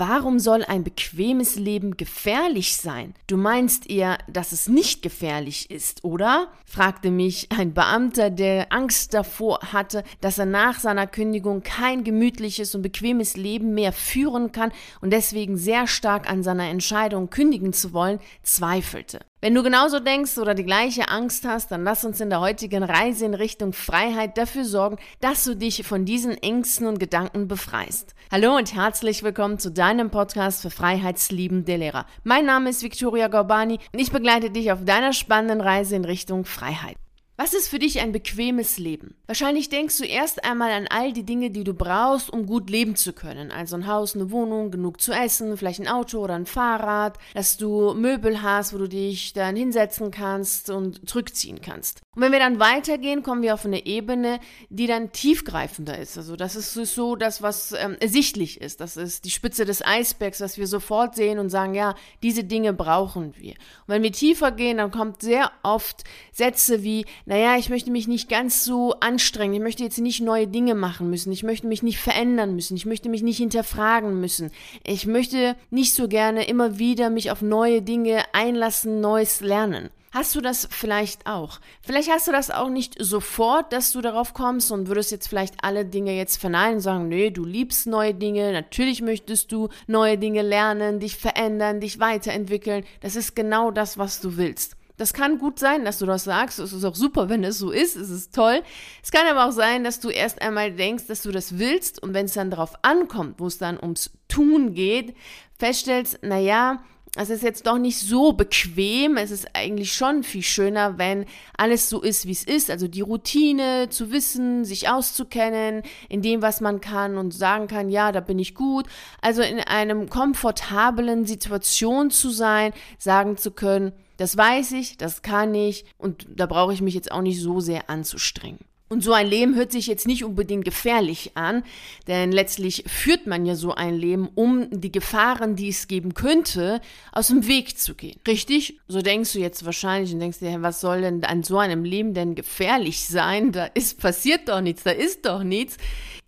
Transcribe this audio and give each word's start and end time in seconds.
Warum 0.00 0.38
soll 0.38 0.62
ein 0.62 0.84
bequemes 0.84 1.56
Leben 1.56 1.96
gefährlich 1.96 2.76
sein? 2.76 3.14
Du 3.26 3.36
meinst 3.36 3.90
eher, 3.90 4.18
dass 4.28 4.52
es 4.52 4.68
nicht 4.68 5.02
gefährlich 5.02 5.72
ist, 5.72 6.04
oder? 6.04 6.52
fragte 6.66 7.10
mich 7.10 7.48
ein 7.50 7.74
Beamter, 7.74 8.30
der 8.30 8.72
Angst 8.72 9.12
davor 9.12 9.58
hatte, 9.72 10.04
dass 10.20 10.38
er 10.38 10.46
nach 10.46 10.78
seiner 10.78 11.08
Kündigung 11.08 11.64
kein 11.64 12.04
gemütliches 12.04 12.76
und 12.76 12.82
bequemes 12.82 13.36
Leben 13.36 13.74
mehr 13.74 13.92
führen 13.92 14.52
kann 14.52 14.70
und 15.00 15.12
deswegen 15.12 15.56
sehr 15.56 15.88
stark 15.88 16.30
an 16.30 16.44
seiner 16.44 16.68
Entscheidung 16.68 17.28
kündigen 17.28 17.72
zu 17.72 17.92
wollen, 17.92 18.20
zweifelte. 18.44 19.18
Wenn 19.40 19.54
du 19.54 19.62
genauso 19.62 20.00
denkst 20.00 20.36
oder 20.38 20.52
die 20.52 20.64
gleiche 20.64 21.10
Angst 21.10 21.46
hast, 21.46 21.70
dann 21.70 21.84
lass 21.84 22.04
uns 22.04 22.20
in 22.20 22.28
der 22.28 22.40
heutigen 22.40 22.82
Reise 22.82 23.24
in 23.24 23.34
Richtung 23.34 23.72
Freiheit 23.72 24.36
dafür 24.36 24.64
sorgen, 24.64 24.96
dass 25.20 25.44
du 25.44 25.54
dich 25.54 25.86
von 25.86 26.04
diesen 26.04 26.36
Ängsten 26.42 26.88
und 26.88 26.98
Gedanken 26.98 27.46
befreist. 27.46 28.16
Hallo 28.32 28.56
und 28.56 28.74
herzlich 28.74 29.22
willkommen 29.22 29.60
zu 29.60 29.70
deinem 29.70 30.10
Podcast 30.10 30.62
für 30.62 30.70
freiheitsliebende 30.70 31.76
Lehrer. 31.76 32.06
Mein 32.24 32.46
Name 32.46 32.70
ist 32.70 32.82
Victoria 32.82 33.28
Gorbani 33.28 33.78
und 33.92 34.00
ich 34.00 34.10
begleite 34.10 34.50
dich 34.50 34.72
auf 34.72 34.84
deiner 34.84 35.12
spannenden 35.12 35.60
Reise 35.60 35.94
in 35.94 36.04
Richtung 36.04 36.44
Freiheit. 36.44 36.96
Was 37.40 37.54
ist 37.54 37.68
für 37.68 37.78
dich 37.78 38.00
ein 38.00 38.10
bequemes 38.10 38.78
Leben? 38.78 39.14
Wahrscheinlich 39.28 39.68
denkst 39.68 39.96
du 39.96 40.04
erst 40.04 40.42
einmal 40.42 40.72
an 40.72 40.88
all 40.88 41.12
die 41.12 41.22
Dinge, 41.22 41.52
die 41.52 41.62
du 41.62 41.72
brauchst, 41.72 42.30
um 42.30 42.46
gut 42.46 42.68
leben 42.68 42.96
zu 42.96 43.12
können. 43.12 43.52
Also 43.52 43.76
ein 43.76 43.86
Haus, 43.86 44.16
eine 44.16 44.32
Wohnung, 44.32 44.72
genug 44.72 45.00
zu 45.00 45.12
essen, 45.12 45.56
vielleicht 45.56 45.78
ein 45.78 45.86
Auto 45.86 46.18
oder 46.18 46.34
ein 46.34 46.46
Fahrrad, 46.46 47.16
dass 47.34 47.56
du 47.56 47.94
Möbel 47.94 48.42
hast, 48.42 48.74
wo 48.74 48.78
du 48.78 48.88
dich 48.88 49.34
dann 49.34 49.54
hinsetzen 49.54 50.10
kannst 50.10 50.68
und 50.68 51.08
zurückziehen 51.08 51.60
kannst. 51.60 52.00
Und 52.18 52.24
wenn 52.24 52.32
wir 52.32 52.40
dann 52.40 52.58
weitergehen, 52.58 53.22
kommen 53.22 53.42
wir 53.42 53.54
auf 53.54 53.64
eine 53.64 53.86
Ebene, 53.86 54.40
die 54.70 54.88
dann 54.88 55.12
tiefgreifender 55.12 55.96
ist. 55.96 56.18
Also 56.18 56.34
das 56.34 56.56
ist 56.56 56.74
so 56.74 57.14
das, 57.14 57.42
was 57.42 57.70
ähm, 57.78 57.96
ersichtlich 58.00 58.60
ist. 58.60 58.80
Das 58.80 58.96
ist 58.96 59.24
die 59.24 59.30
Spitze 59.30 59.64
des 59.64 59.86
Eisbergs, 59.86 60.40
was 60.40 60.58
wir 60.58 60.66
sofort 60.66 61.14
sehen 61.14 61.38
und 61.38 61.48
sagen, 61.48 61.74
ja, 61.74 61.94
diese 62.24 62.42
Dinge 62.42 62.72
brauchen 62.72 63.36
wir. 63.36 63.52
Und 63.52 63.58
wenn 63.86 64.02
wir 64.02 64.10
tiefer 64.10 64.50
gehen, 64.50 64.78
dann 64.78 64.90
kommt 64.90 65.22
sehr 65.22 65.52
oft 65.62 66.02
Sätze 66.32 66.82
wie, 66.82 67.06
naja, 67.24 67.56
ich 67.56 67.70
möchte 67.70 67.92
mich 67.92 68.08
nicht 68.08 68.28
ganz 68.28 68.64
so 68.64 68.94
anstrengen, 68.98 69.54
ich 69.54 69.60
möchte 69.60 69.84
jetzt 69.84 69.98
nicht 69.98 70.20
neue 70.20 70.48
Dinge 70.48 70.74
machen 70.74 71.10
müssen, 71.10 71.30
ich 71.30 71.44
möchte 71.44 71.68
mich 71.68 71.84
nicht 71.84 72.00
verändern 72.00 72.56
müssen, 72.56 72.76
ich 72.76 72.84
möchte 72.84 73.08
mich 73.08 73.22
nicht 73.22 73.38
hinterfragen 73.38 74.18
müssen, 74.18 74.50
ich 74.82 75.06
möchte 75.06 75.54
nicht 75.70 75.94
so 75.94 76.08
gerne 76.08 76.48
immer 76.48 76.80
wieder 76.80 77.10
mich 77.10 77.30
auf 77.30 77.42
neue 77.42 77.80
Dinge 77.80 78.24
einlassen, 78.32 79.00
Neues 79.00 79.40
lernen. 79.40 79.90
Hast 80.10 80.34
du 80.34 80.40
das 80.40 80.66
vielleicht 80.70 81.26
auch? 81.26 81.60
Vielleicht 81.82 82.10
hast 82.10 82.26
du 82.28 82.32
das 82.32 82.50
auch 82.50 82.70
nicht 82.70 82.94
sofort, 82.98 83.72
dass 83.74 83.92
du 83.92 84.00
darauf 84.00 84.32
kommst 84.32 84.72
und 84.72 84.88
würdest 84.88 85.10
jetzt 85.10 85.28
vielleicht 85.28 85.56
alle 85.62 85.84
Dinge 85.84 86.16
jetzt 86.16 86.40
verneinen 86.40 86.76
und 86.76 86.80
sagen, 86.80 87.08
nee, 87.08 87.30
du 87.30 87.44
liebst 87.44 87.86
neue 87.86 88.14
Dinge, 88.14 88.52
natürlich 88.52 89.02
möchtest 89.02 89.52
du 89.52 89.68
neue 89.86 90.16
Dinge 90.16 90.40
lernen, 90.40 90.98
dich 90.98 91.16
verändern, 91.16 91.80
dich 91.80 92.00
weiterentwickeln. 92.00 92.84
Das 93.00 93.16
ist 93.16 93.36
genau 93.36 93.70
das, 93.70 93.98
was 93.98 94.20
du 94.20 94.38
willst. 94.38 94.76
Das 94.96 95.12
kann 95.12 95.38
gut 95.38 95.58
sein, 95.58 95.84
dass 95.84 95.98
du 95.98 96.06
das 96.06 96.24
sagst. 96.24 96.58
Es 96.58 96.72
ist 96.72 96.84
auch 96.84 96.96
super, 96.96 97.28
wenn 97.28 97.44
es 97.44 97.58
so 97.58 97.70
ist. 97.70 97.94
Es 97.94 98.10
ist 98.10 98.34
toll. 98.34 98.62
Es 99.02 99.12
kann 99.12 99.26
aber 99.28 99.46
auch 99.46 99.52
sein, 99.52 99.84
dass 99.84 100.00
du 100.00 100.08
erst 100.08 100.42
einmal 100.42 100.72
denkst, 100.72 101.06
dass 101.06 101.22
du 101.22 101.30
das 101.30 101.58
willst 101.58 102.02
und 102.02 102.14
wenn 102.14 102.26
es 102.26 102.34
dann 102.34 102.50
darauf 102.50 102.72
ankommt, 102.82 103.38
wo 103.38 103.46
es 103.46 103.58
dann 103.58 103.78
ums 103.80 104.10
Tun 104.26 104.74
geht, 104.74 105.14
feststellst, 105.58 106.18
na 106.22 106.38
ja, 106.38 106.82
es 107.16 107.30
ist 107.30 107.42
jetzt 107.42 107.66
doch 107.66 107.78
nicht 107.78 107.98
so 107.98 108.32
bequem. 108.32 109.16
Es 109.16 109.30
ist 109.30 109.48
eigentlich 109.54 109.92
schon 109.92 110.22
viel 110.22 110.42
schöner, 110.42 110.98
wenn 110.98 111.24
alles 111.56 111.88
so 111.88 112.02
ist, 112.02 112.26
wie 112.26 112.32
es 112.32 112.44
ist. 112.44 112.70
Also 112.70 112.88
die 112.88 113.00
Routine, 113.00 113.88
zu 113.90 114.12
wissen, 114.12 114.64
sich 114.64 114.88
auszukennen 114.88 115.82
in 116.08 116.22
dem, 116.22 116.42
was 116.42 116.60
man 116.60 116.80
kann 116.80 117.16
und 117.16 117.32
sagen 117.32 117.66
kann, 117.66 117.88
ja, 117.88 118.12
da 118.12 118.20
bin 118.20 118.38
ich 118.38 118.54
gut. 118.54 118.86
Also 119.20 119.42
in 119.42 119.60
einem 119.60 120.08
komfortablen 120.08 121.26
Situation 121.26 122.10
zu 122.10 122.30
sein, 122.30 122.72
sagen 122.98 123.36
zu 123.36 123.50
können, 123.50 123.92
das 124.16 124.36
weiß 124.36 124.72
ich, 124.72 124.96
das 124.96 125.22
kann 125.22 125.54
ich 125.54 125.84
und 125.96 126.26
da 126.28 126.46
brauche 126.46 126.72
ich 126.72 126.82
mich 126.82 126.94
jetzt 126.94 127.12
auch 127.12 127.22
nicht 127.22 127.40
so 127.40 127.60
sehr 127.60 127.88
anzustrengen. 127.88 128.58
Und 128.88 129.04
so 129.04 129.12
ein 129.12 129.26
Leben 129.26 129.54
hört 129.54 129.72
sich 129.72 129.86
jetzt 129.86 130.06
nicht 130.06 130.24
unbedingt 130.24 130.64
gefährlich 130.64 131.32
an, 131.34 131.62
denn 132.06 132.32
letztlich 132.32 132.84
führt 132.86 133.26
man 133.26 133.44
ja 133.44 133.54
so 133.54 133.74
ein 133.74 133.94
Leben, 133.94 134.28
um 134.34 134.68
die 134.70 134.90
Gefahren, 134.90 135.56
die 135.56 135.68
es 135.68 135.88
geben 135.88 136.14
könnte, 136.14 136.80
aus 137.12 137.28
dem 137.28 137.46
Weg 137.46 137.78
zu 137.78 137.94
gehen. 137.94 138.18
Richtig? 138.26 138.80
So 138.88 139.02
denkst 139.02 139.34
du 139.34 139.40
jetzt 139.40 139.64
wahrscheinlich 139.66 140.12
und 140.12 140.20
denkst 140.20 140.38
dir, 140.38 140.62
was 140.62 140.80
soll 140.80 141.02
denn 141.02 141.22
an 141.24 141.42
so 141.42 141.58
einem 141.58 141.84
Leben 141.84 142.14
denn 142.14 142.34
gefährlich 142.34 143.06
sein? 143.06 143.52
Da 143.52 143.66
ist 143.66 144.00
passiert 144.00 144.48
doch 144.48 144.60
nichts, 144.60 144.84
da 144.84 144.90
ist 144.90 145.26
doch 145.26 145.42
nichts. 145.42 145.76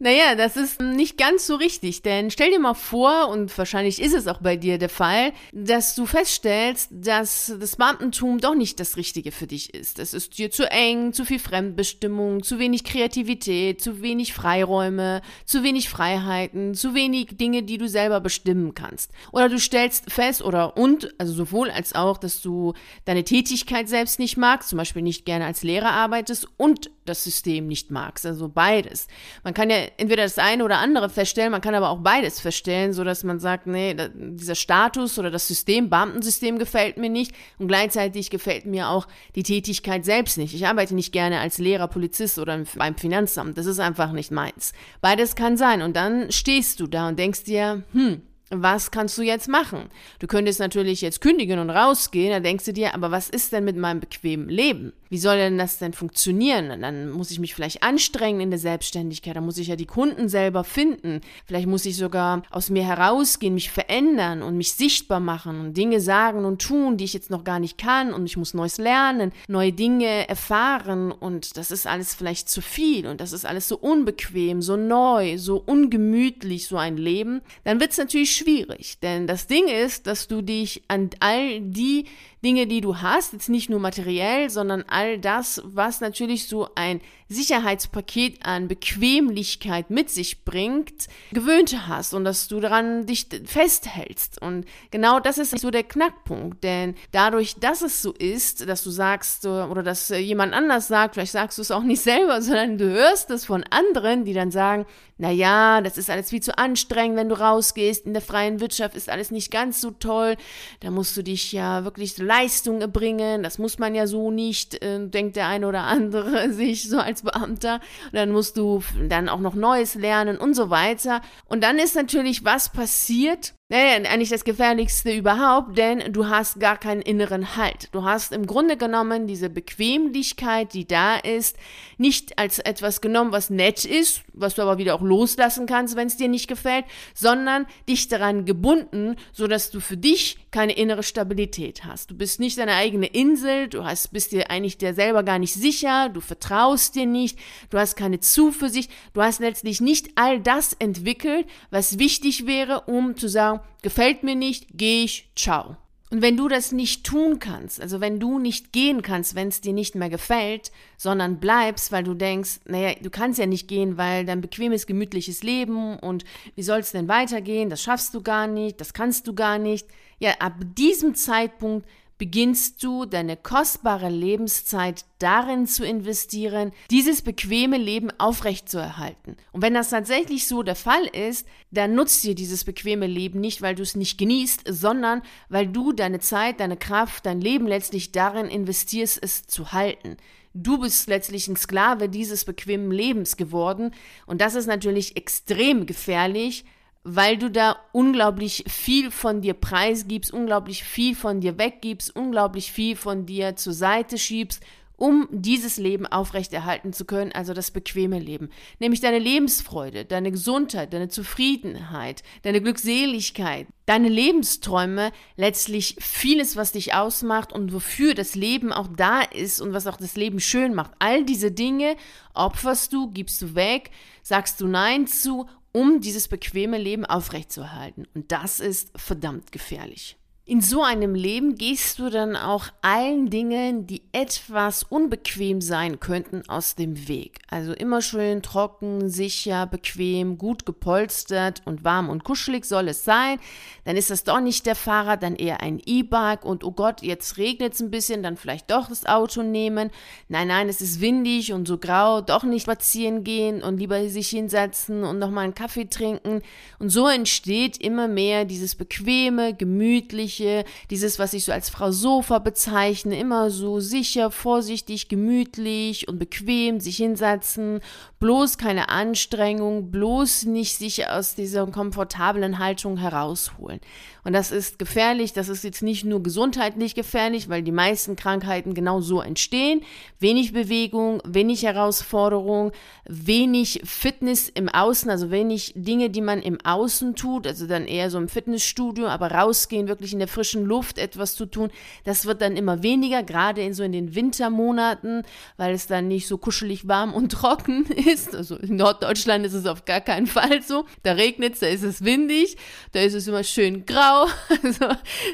Naja, 0.02 0.34
das 0.34 0.56
ist 0.56 0.80
nicht 0.80 1.18
ganz 1.18 1.46
so 1.46 1.56
richtig, 1.56 2.00
denn 2.00 2.30
stell 2.30 2.50
dir 2.50 2.58
mal 2.58 2.72
vor, 2.72 3.28
und 3.28 3.56
wahrscheinlich 3.58 4.00
ist 4.00 4.14
es 4.14 4.28
auch 4.28 4.38
bei 4.38 4.56
dir 4.56 4.78
der 4.78 4.88
Fall, 4.88 5.34
dass 5.52 5.94
du 5.94 6.06
feststellst, 6.06 6.88
dass 6.90 7.52
das 7.60 7.76
Beamtentum 7.76 8.38
doch 8.38 8.54
nicht 8.54 8.80
das 8.80 8.96
Richtige 8.96 9.30
für 9.30 9.46
dich 9.46 9.74
ist. 9.74 9.98
Es 9.98 10.14
ist 10.14 10.38
dir 10.38 10.50
zu 10.50 10.70
eng, 10.70 11.12
zu 11.12 11.26
viel 11.26 11.38
Fremdbestimmung, 11.38 12.42
zu 12.50 12.58
wenig 12.58 12.82
Kreativität, 12.82 13.80
zu 13.80 14.02
wenig 14.02 14.34
Freiräume, 14.34 15.22
zu 15.44 15.62
wenig 15.62 15.88
Freiheiten, 15.88 16.74
zu 16.74 16.94
wenig 16.96 17.36
Dinge, 17.36 17.62
die 17.62 17.78
du 17.78 17.88
selber 17.88 18.20
bestimmen 18.20 18.74
kannst. 18.74 19.12
Oder 19.30 19.48
du 19.48 19.60
stellst 19.60 20.10
fest, 20.10 20.42
oder 20.42 20.76
und, 20.76 21.14
also 21.16 21.32
sowohl 21.32 21.70
als 21.70 21.94
auch, 21.94 22.18
dass 22.18 22.42
du 22.42 22.74
deine 23.04 23.22
Tätigkeit 23.22 23.88
selbst 23.88 24.18
nicht 24.18 24.36
magst, 24.36 24.70
zum 24.70 24.78
Beispiel 24.78 25.02
nicht 25.02 25.24
gerne 25.26 25.46
als 25.46 25.62
Lehrer 25.62 25.92
arbeitest 25.92 26.48
und 26.56 26.90
das 27.04 27.24
System 27.24 27.66
nicht 27.66 27.90
magst. 27.90 28.26
Also 28.26 28.48
beides. 28.48 29.06
Man 29.42 29.54
kann 29.54 29.70
ja 29.70 29.76
entweder 29.96 30.22
das 30.22 30.38
eine 30.38 30.64
oder 30.64 30.78
andere 30.78 31.08
feststellen, 31.08 31.50
man 31.50 31.60
kann 31.60 31.74
aber 31.74 31.90
auch 31.90 31.98
beides 31.98 32.40
feststellen, 32.40 32.92
so 32.92 33.04
dass 33.04 33.24
man 33.24 33.40
sagt, 33.40 33.66
nee, 33.66 33.96
dieser 34.14 34.54
Status 34.54 35.18
oder 35.18 35.30
das 35.30 35.48
System, 35.48 35.90
Beamtensystem 35.90 36.58
gefällt 36.58 36.96
mir 36.96 37.10
nicht 37.10 37.32
und 37.58 37.68
gleichzeitig 37.68 38.30
gefällt 38.30 38.66
mir 38.66 38.88
auch 38.88 39.08
die 39.34 39.42
Tätigkeit 39.42 40.04
selbst 40.04 40.38
nicht. 40.38 40.54
Ich 40.54 40.66
arbeite 40.66 40.94
nicht 40.94 41.12
gerne 41.12 41.40
als 41.40 41.58
Lehrer, 41.58 41.88
Polizist 41.88 42.38
oder 42.38 42.62
beim 42.76 42.96
Finanzamt. 42.96 43.58
Das 43.58 43.66
ist 43.66 43.80
einfach 43.80 44.12
nicht 44.12 44.30
meins. 44.30 44.72
Beides 45.00 45.34
kann 45.34 45.56
sein 45.56 45.82
und 45.82 45.96
dann 45.96 46.30
stehst 46.30 46.80
du 46.80 46.86
da 46.86 47.08
und 47.08 47.18
denkst 47.18 47.44
dir, 47.44 47.82
hm, 47.92 48.22
was 48.50 48.90
kannst 48.90 49.16
du 49.16 49.22
jetzt 49.22 49.48
machen? 49.48 49.90
Du 50.18 50.26
könntest 50.26 50.58
natürlich 50.58 51.00
jetzt 51.00 51.20
kündigen 51.20 51.60
und 51.60 51.70
rausgehen, 51.70 52.30
da 52.30 52.40
denkst 52.40 52.64
du 52.64 52.72
dir, 52.72 52.94
aber 52.94 53.10
was 53.10 53.30
ist 53.30 53.52
denn 53.52 53.64
mit 53.64 53.76
meinem 53.76 54.00
bequemen 54.00 54.48
Leben? 54.48 54.92
Wie 55.08 55.18
soll 55.18 55.36
denn 55.36 55.58
das 55.58 55.78
denn 55.78 55.92
funktionieren? 55.92 56.80
Dann 56.82 57.10
muss 57.10 57.30
ich 57.30 57.38
mich 57.38 57.54
vielleicht 57.54 57.82
anstrengen 57.82 58.40
in 58.40 58.50
der 58.50 58.58
Selbstständigkeit, 58.58 59.36
dann 59.36 59.44
muss 59.44 59.58
ich 59.58 59.68
ja 59.68 59.76
die 59.76 59.86
Kunden 59.86 60.28
selber 60.28 60.64
finden. 60.64 61.20
Vielleicht 61.46 61.66
muss 61.66 61.86
ich 61.86 61.96
sogar 61.96 62.42
aus 62.50 62.70
mir 62.70 62.84
herausgehen, 62.84 63.54
mich 63.54 63.70
verändern 63.70 64.42
und 64.42 64.56
mich 64.56 64.72
sichtbar 64.72 65.20
machen 65.20 65.60
und 65.60 65.76
Dinge 65.76 66.00
sagen 66.00 66.44
und 66.44 66.60
tun, 66.60 66.96
die 66.96 67.04
ich 67.04 67.12
jetzt 67.12 67.30
noch 67.30 67.44
gar 67.44 67.60
nicht 67.60 67.78
kann 67.78 68.12
und 68.12 68.26
ich 68.26 68.36
muss 68.36 68.54
Neues 68.54 68.78
lernen, 68.78 69.32
neue 69.48 69.72
Dinge 69.72 70.28
erfahren 70.28 71.12
und 71.12 71.56
das 71.56 71.70
ist 71.70 71.86
alles 71.86 72.14
vielleicht 72.14 72.48
zu 72.48 72.60
viel 72.60 73.06
und 73.06 73.20
das 73.20 73.32
ist 73.32 73.46
alles 73.46 73.68
so 73.68 73.78
unbequem, 73.78 74.60
so 74.60 74.76
neu, 74.76 75.38
so 75.38 75.62
ungemütlich, 75.64 76.66
so 76.66 76.76
ein 76.76 76.96
Leben. 76.96 77.42
Dann 77.64 77.80
wird 77.80 77.92
es 77.92 77.98
natürlich 77.98 78.39
schwierig, 78.40 78.98
denn 79.00 79.26
das 79.26 79.46
Ding 79.46 79.68
ist, 79.68 80.06
dass 80.06 80.28
du 80.28 80.42
dich 80.42 80.82
an 80.88 81.10
all 81.20 81.60
die 81.60 82.06
Dinge, 82.42 82.66
die 82.66 82.80
du 82.80 82.98
hast, 82.98 83.34
jetzt 83.34 83.50
nicht 83.50 83.68
nur 83.68 83.80
materiell, 83.80 84.48
sondern 84.48 84.82
all 84.88 85.18
das, 85.18 85.60
was 85.64 86.00
natürlich 86.00 86.48
so 86.48 86.68
ein 86.74 87.00
Sicherheitspaket 87.28 88.44
an 88.44 88.66
Bequemlichkeit 88.66 89.90
mit 89.90 90.10
sich 90.10 90.44
bringt, 90.44 91.08
gewöhnt 91.32 91.86
hast 91.86 92.14
und 92.14 92.24
dass 92.24 92.48
du 92.48 92.58
daran 92.58 93.06
dich 93.06 93.28
festhältst. 93.44 94.40
Und 94.40 94.64
genau 94.90 95.20
das 95.20 95.38
ist 95.38 95.58
so 95.58 95.70
der 95.70 95.84
Knackpunkt, 95.84 96.64
denn 96.64 96.94
dadurch, 97.12 97.56
dass 97.56 97.82
es 97.82 98.00
so 98.00 98.12
ist, 98.12 98.66
dass 98.66 98.82
du 98.82 98.90
sagst 98.90 99.46
oder 99.46 99.82
dass 99.82 100.08
jemand 100.08 100.54
anders 100.54 100.88
sagt, 100.88 101.14
vielleicht 101.14 101.32
sagst 101.32 101.58
du 101.58 101.62
es 101.62 101.70
auch 101.70 101.82
nicht 101.82 102.00
selber, 102.00 102.40
sondern 102.42 102.78
du 102.78 102.90
hörst 102.90 103.30
es 103.30 103.44
von 103.44 103.64
anderen, 103.64 104.24
die 104.24 104.32
dann 104.32 104.50
sagen, 104.50 104.86
na 105.20 105.30
ja, 105.30 105.82
das 105.82 105.98
ist 105.98 106.08
alles 106.08 106.30
viel 106.30 106.40
zu 106.40 106.56
anstrengend, 106.56 107.18
wenn 107.18 107.28
du 107.28 107.38
rausgehst. 107.38 108.06
In 108.06 108.14
der 108.14 108.22
freien 108.22 108.58
Wirtschaft 108.58 108.96
ist 108.96 109.10
alles 109.10 109.30
nicht 109.30 109.50
ganz 109.50 109.78
so 109.82 109.90
toll. 109.90 110.36
Da 110.80 110.90
musst 110.90 111.14
du 111.14 111.22
dich 111.22 111.52
ja 111.52 111.84
wirklich 111.84 112.16
Leistung 112.16 112.80
erbringen. 112.80 113.42
Das 113.42 113.58
muss 113.58 113.78
man 113.78 113.94
ja 113.94 114.06
so 114.06 114.30
nicht, 114.30 114.82
äh, 114.82 115.06
denkt 115.06 115.36
der 115.36 115.46
eine 115.46 115.68
oder 115.68 115.82
andere 115.82 116.50
sich 116.54 116.88
so 116.88 116.98
als 116.98 117.20
Beamter. 117.20 117.80
Und 118.06 118.14
dann 118.14 118.32
musst 118.32 118.56
du 118.56 118.82
dann 119.10 119.28
auch 119.28 119.40
noch 119.40 119.54
Neues 119.54 119.94
lernen 119.94 120.38
und 120.38 120.54
so 120.54 120.70
weiter. 120.70 121.20
Und 121.44 121.62
dann 121.62 121.78
ist 121.78 121.96
natürlich, 121.96 122.46
was 122.46 122.72
passiert, 122.72 123.52
naja, 123.70 124.10
eigentlich 124.10 124.30
das 124.30 124.42
Gefährlichste 124.42 125.12
überhaupt, 125.12 125.78
denn 125.78 126.12
du 126.12 126.26
hast 126.26 126.58
gar 126.58 126.76
keinen 126.76 127.02
inneren 127.02 127.56
Halt. 127.56 127.88
Du 127.92 128.02
hast 128.02 128.32
im 128.32 128.44
Grunde 128.44 128.76
genommen 128.76 129.28
diese 129.28 129.48
Bequemlichkeit, 129.48 130.74
die 130.74 130.88
da 130.88 131.14
ist, 131.16 131.56
nicht 131.96 132.36
als 132.36 132.58
etwas 132.58 133.00
genommen, 133.00 133.30
was 133.30 133.48
nett 133.48 133.84
ist, 133.84 134.22
was 134.32 134.56
du 134.56 134.62
aber 134.62 134.78
wieder 134.78 134.96
auch 134.96 135.02
loslassen 135.02 135.66
kannst, 135.66 135.94
wenn 135.94 136.08
es 136.08 136.16
dir 136.16 136.26
nicht 136.26 136.48
gefällt, 136.48 136.84
sondern 137.14 137.66
dich 137.88 138.08
daran 138.08 138.44
gebunden, 138.44 139.14
so 139.30 139.46
dass 139.46 139.70
du 139.70 139.78
für 139.78 139.96
dich 139.96 140.38
keine 140.50 140.72
innere 140.72 141.04
Stabilität 141.04 141.84
hast. 141.84 142.10
Du 142.10 142.16
bist 142.16 142.40
nicht 142.40 142.58
deine 142.58 142.74
eigene 142.74 143.06
Insel, 143.06 143.68
du 143.68 143.84
hast, 143.84 144.12
bist 144.12 144.32
dir 144.32 144.50
eigentlich 144.50 144.78
dir 144.78 144.94
selber 144.94 145.22
gar 145.22 145.38
nicht 145.38 145.54
sicher, 145.54 146.08
du 146.08 146.20
vertraust 146.20 146.96
dir 146.96 147.06
nicht, 147.06 147.38
du 147.70 147.78
hast 147.78 147.94
keine 147.94 148.18
Zuversicht, 148.18 148.90
du 149.12 149.22
hast 149.22 149.38
letztlich 149.38 149.80
nicht 149.80 150.08
all 150.16 150.40
das 150.40 150.72
entwickelt, 150.72 151.46
was 151.70 152.00
wichtig 152.00 152.46
wäre, 152.46 152.80
um 152.86 153.16
zu 153.16 153.28
sagen, 153.28 153.59
gefällt 153.82 154.22
mir 154.22 154.34
nicht, 154.34 154.66
gehe 154.76 155.04
ich, 155.04 155.30
ciao. 155.36 155.76
Und 156.12 156.22
wenn 156.22 156.36
du 156.36 156.48
das 156.48 156.72
nicht 156.72 157.06
tun 157.06 157.38
kannst, 157.38 157.80
also 157.80 158.00
wenn 158.00 158.18
du 158.18 158.40
nicht 158.40 158.72
gehen 158.72 159.00
kannst, 159.00 159.36
wenn 159.36 159.46
es 159.46 159.60
dir 159.60 159.72
nicht 159.72 159.94
mehr 159.94 160.10
gefällt, 160.10 160.72
sondern 160.96 161.38
bleibst, 161.38 161.92
weil 161.92 162.02
du 162.02 162.14
denkst, 162.14 162.60
naja, 162.64 162.94
du 163.00 163.10
kannst 163.10 163.38
ja 163.38 163.46
nicht 163.46 163.68
gehen, 163.68 163.96
weil 163.96 164.24
dein 164.24 164.40
bequemes, 164.40 164.86
gemütliches 164.86 165.44
Leben 165.44 165.96
und 166.00 166.24
wie 166.56 166.64
soll 166.64 166.80
es 166.80 166.90
denn 166.90 167.06
weitergehen, 167.06 167.70
das 167.70 167.82
schaffst 167.82 168.12
du 168.12 168.22
gar 168.22 168.48
nicht, 168.48 168.80
das 168.80 168.92
kannst 168.92 169.28
du 169.28 169.34
gar 169.34 169.58
nicht. 169.58 169.86
Ja, 170.18 170.32
ab 170.40 170.54
diesem 170.76 171.14
Zeitpunkt 171.14 171.86
beginnst 172.20 172.84
du 172.84 173.06
deine 173.06 173.34
kostbare 173.34 174.10
Lebenszeit 174.10 175.06
darin 175.20 175.66
zu 175.66 175.86
investieren, 175.86 176.70
dieses 176.90 177.22
bequeme 177.22 177.78
Leben 177.78 178.10
aufrechtzuerhalten. 178.18 179.38
Und 179.52 179.62
wenn 179.62 179.72
das 179.72 179.88
tatsächlich 179.88 180.46
so 180.46 180.62
der 180.62 180.76
Fall 180.76 181.06
ist, 181.06 181.48
dann 181.70 181.94
nutzt 181.94 182.22
dir 182.22 182.34
dieses 182.34 182.64
bequeme 182.64 183.06
Leben 183.06 183.40
nicht, 183.40 183.62
weil 183.62 183.74
du 183.74 183.82
es 183.82 183.96
nicht 183.96 184.18
genießt, 184.18 184.64
sondern 184.68 185.22
weil 185.48 185.66
du 185.66 185.94
deine 185.94 186.20
Zeit, 186.20 186.60
deine 186.60 186.76
Kraft, 186.76 187.24
dein 187.24 187.40
Leben 187.40 187.66
letztlich 187.66 188.12
darin 188.12 188.48
investierst, 188.48 189.18
es 189.22 189.46
zu 189.46 189.72
halten. 189.72 190.18
Du 190.52 190.76
bist 190.76 191.08
letztlich 191.08 191.48
ein 191.48 191.56
Sklave 191.56 192.10
dieses 192.10 192.44
bequemen 192.44 192.90
Lebens 192.90 193.38
geworden 193.38 193.94
und 194.26 194.42
das 194.42 194.56
ist 194.56 194.66
natürlich 194.66 195.16
extrem 195.16 195.86
gefährlich, 195.86 196.66
weil 197.02 197.38
du 197.38 197.50
da 197.50 197.76
unglaublich 197.92 198.64
viel 198.68 199.10
von 199.10 199.40
dir 199.40 199.54
preisgibst, 199.54 200.32
unglaublich 200.32 200.84
viel 200.84 201.14
von 201.14 201.40
dir 201.40 201.58
weggibst, 201.58 202.14
unglaublich 202.14 202.72
viel 202.72 202.96
von 202.96 203.26
dir 203.26 203.56
zur 203.56 203.72
Seite 203.72 204.18
schiebst, 204.18 204.62
um 205.00 205.26
dieses 205.30 205.78
Leben 205.78 206.06
aufrechterhalten 206.06 206.92
zu 206.92 207.06
können, 207.06 207.32
also 207.32 207.54
das 207.54 207.70
bequeme 207.70 208.18
Leben. 208.18 208.50
Nämlich 208.80 209.00
deine 209.00 209.18
Lebensfreude, 209.18 210.04
deine 210.04 210.30
Gesundheit, 210.30 210.92
deine 210.92 211.08
Zufriedenheit, 211.08 212.22
deine 212.42 212.60
Glückseligkeit, 212.60 213.66
deine 213.86 214.10
Lebensträume, 214.10 215.10
letztlich 215.36 215.96
vieles, 216.00 216.54
was 216.56 216.72
dich 216.72 216.92
ausmacht 216.92 217.50
und 217.50 217.72
wofür 217.72 218.12
das 218.12 218.34
Leben 218.34 218.74
auch 218.74 218.88
da 218.94 219.22
ist 219.22 219.62
und 219.62 219.72
was 219.72 219.86
auch 219.86 219.96
das 219.96 220.16
Leben 220.16 220.38
schön 220.38 220.74
macht. 220.74 220.92
All 220.98 221.24
diese 221.24 221.50
Dinge 221.50 221.96
opferst 222.34 222.92
du, 222.92 223.10
gibst 223.10 223.40
du 223.40 223.54
weg, 223.54 223.90
sagst 224.22 224.60
du 224.60 224.66
Nein 224.68 225.06
zu 225.06 225.46
um 225.72 226.00
dieses 226.00 226.28
bequeme 226.28 226.78
Leben 226.78 227.04
aufrechtzuerhalten. 227.04 228.06
Und 228.14 228.32
das 228.32 228.60
ist 228.60 228.92
verdammt 228.96 229.52
gefährlich. 229.52 230.19
In 230.50 230.60
so 230.60 230.82
einem 230.82 231.14
Leben 231.14 231.54
gehst 231.54 232.00
du 232.00 232.10
dann 232.10 232.34
auch 232.34 232.64
allen 232.82 233.30
Dingen, 233.30 233.86
die 233.86 234.02
etwas 234.10 234.82
unbequem 234.82 235.60
sein 235.60 236.00
könnten, 236.00 236.42
aus 236.48 236.74
dem 236.74 237.06
Weg. 237.06 237.38
Also 237.48 237.72
immer 237.72 238.02
schön 238.02 238.42
trocken, 238.42 239.08
sicher, 239.08 239.68
bequem, 239.68 240.38
gut 240.38 240.66
gepolstert 240.66 241.62
und 241.66 241.84
warm 241.84 242.08
und 242.08 242.24
kuschelig 242.24 242.64
soll 242.64 242.88
es 242.88 243.04
sein. 243.04 243.38
Dann 243.84 243.96
ist 243.96 244.10
das 244.10 244.24
doch 244.24 244.40
nicht 244.40 244.66
der 244.66 244.74
Fahrrad, 244.74 245.22
dann 245.22 245.36
eher 245.36 245.60
ein 245.60 245.80
E-Bike 245.86 246.44
und 246.44 246.64
oh 246.64 246.72
Gott, 246.72 247.00
jetzt 247.02 247.38
regnet 247.38 247.74
es 247.74 247.80
ein 247.80 247.92
bisschen, 247.92 248.24
dann 248.24 248.36
vielleicht 248.36 248.72
doch 248.72 248.88
das 248.88 249.06
Auto 249.06 249.44
nehmen. 249.44 249.90
Nein, 250.28 250.48
nein, 250.48 250.68
es 250.68 250.80
ist 250.80 251.00
windig 251.00 251.52
und 251.52 251.68
so 251.68 251.78
grau, 251.78 252.22
doch 252.22 252.42
nicht 252.42 252.64
spazieren 252.64 253.22
gehen 253.22 253.62
und 253.62 253.78
lieber 253.78 254.08
sich 254.08 254.30
hinsetzen 254.30 255.04
und 255.04 255.20
nochmal 255.20 255.44
einen 255.44 255.54
Kaffee 255.54 255.88
trinken. 255.88 256.42
Und 256.80 256.88
so 256.88 257.06
entsteht 257.06 257.76
immer 257.76 258.08
mehr 258.08 258.44
dieses 258.44 258.74
bequeme, 258.74 259.54
gemütliche, 259.54 260.39
Küche, 260.40 260.64
dieses, 260.90 261.18
was 261.18 261.32
ich 261.34 261.44
so 261.44 261.52
als 261.52 261.68
Frau 261.68 261.90
Sofa 261.90 262.38
bezeichne, 262.38 263.18
immer 263.18 263.50
so 263.50 263.80
sicher, 263.80 264.30
vorsichtig, 264.30 265.08
gemütlich 265.08 266.08
und 266.08 266.18
bequem 266.18 266.80
sich 266.80 266.96
hinsetzen, 266.96 267.80
bloß 268.18 268.58
keine 268.58 268.88
Anstrengung, 268.88 269.90
bloß 269.90 270.44
nicht 270.46 270.76
sich 270.76 271.06
aus 271.08 271.34
dieser 271.34 271.66
komfortablen 271.66 272.58
Haltung 272.58 272.96
herausholen. 272.96 273.80
Und 274.24 274.34
das 274.34 274.50
ist 274.50 274.78
gefährlich, 274.78 275.32
das 275.32 275.48
ist 275.48 275.64
jetzt 275.64 275.82
nicht 275.82 276.04
nur 276.04 276.22
gesundheitlich 276.22 276.94
gefährlich, 276.94 277.48
weil 277.48 277.62
die 277.62 277.72
meisten 277.72 278.16
Krankheiten 278.16 278.74
genau 278.74 279.00
so 279.00 279.22
entstehen. 279.22 279.82
Wenig 280.18 280.52
Bewegung, 280.52 281.22
wenig 281.24 281.62
Herausforderung, 281.62 282.72
wenig 283.08 283.80
Fitness 283.84 284.50
im 284.50 284.68
Außen, 284.68 285.10
also 285.10 285.30
wenig 285.30 285.72
Dinge, 285.74 286.10
die 286.10 286.20
man 286.20 286.42
im 286.42 286.58
Außen 286.62 287.14
tut, 287.16 287.46
also 287.46 287.66
dann 287.66 287.86
eher 287.86 288.10
so 288.10 288.18
im 288.18 288.28
Fitnessstudio, 288.28 289.06
aber 289.06 289.30
rausgehen, 289.30 289.88
wirklich 289.88 290.12
in 290.12 290.18
der 290.18 290.28
frischen 290.30 290.64
Luft 290.64 290.98
etwas 290.98 291.34
zu 291.34 291.46
tun, 291.46 291.70
das 292.04 292.26
wird 292.26 292.40
dann 292.40 292.56
immer 292.56 292.82
weniger, 292.82 293.22
gerade 293.22 293.62
in 293.62 293.74
so 293.74 293.82
in 293.82 293.92
den 293.92 294.14
Wintermonaten, 294.14 295.22
weil 295.56 295.74
es 295.74 295.86
dann 295.86 296.08
nicht 296.08 296.26
so 296.26 296.38
kuschelig 296.38 296.88
warm 296.88 297.12
und 297.12 297.32
trocken 297.32 297.86
ist. 297.86 298.34
Also 298.34 298.56
in 298.56 298.76
Norddeutschland 298.76 299.44
ist 299.44 299.54
es 299.54 299.66
auf 299.66 299.84
gar 299.84 300.00
keinen 300.00 300.26
Fall 300.26 300.62
so. 300.62 300.86
Da 301.02 301.12
regnet 301.12 301.54
es, 301.54 301.60
da 301.60 301.66
ist 301.66 301.82
es 301.82 302.04
windig, 302.04 302.56
da 302.92 303.00
ist 303.00 303.14
es 303.14 303.26
immer 303.26 303.44
schön 303.44 303.86
grau. 303.86 304.26
Also 304.62 304.86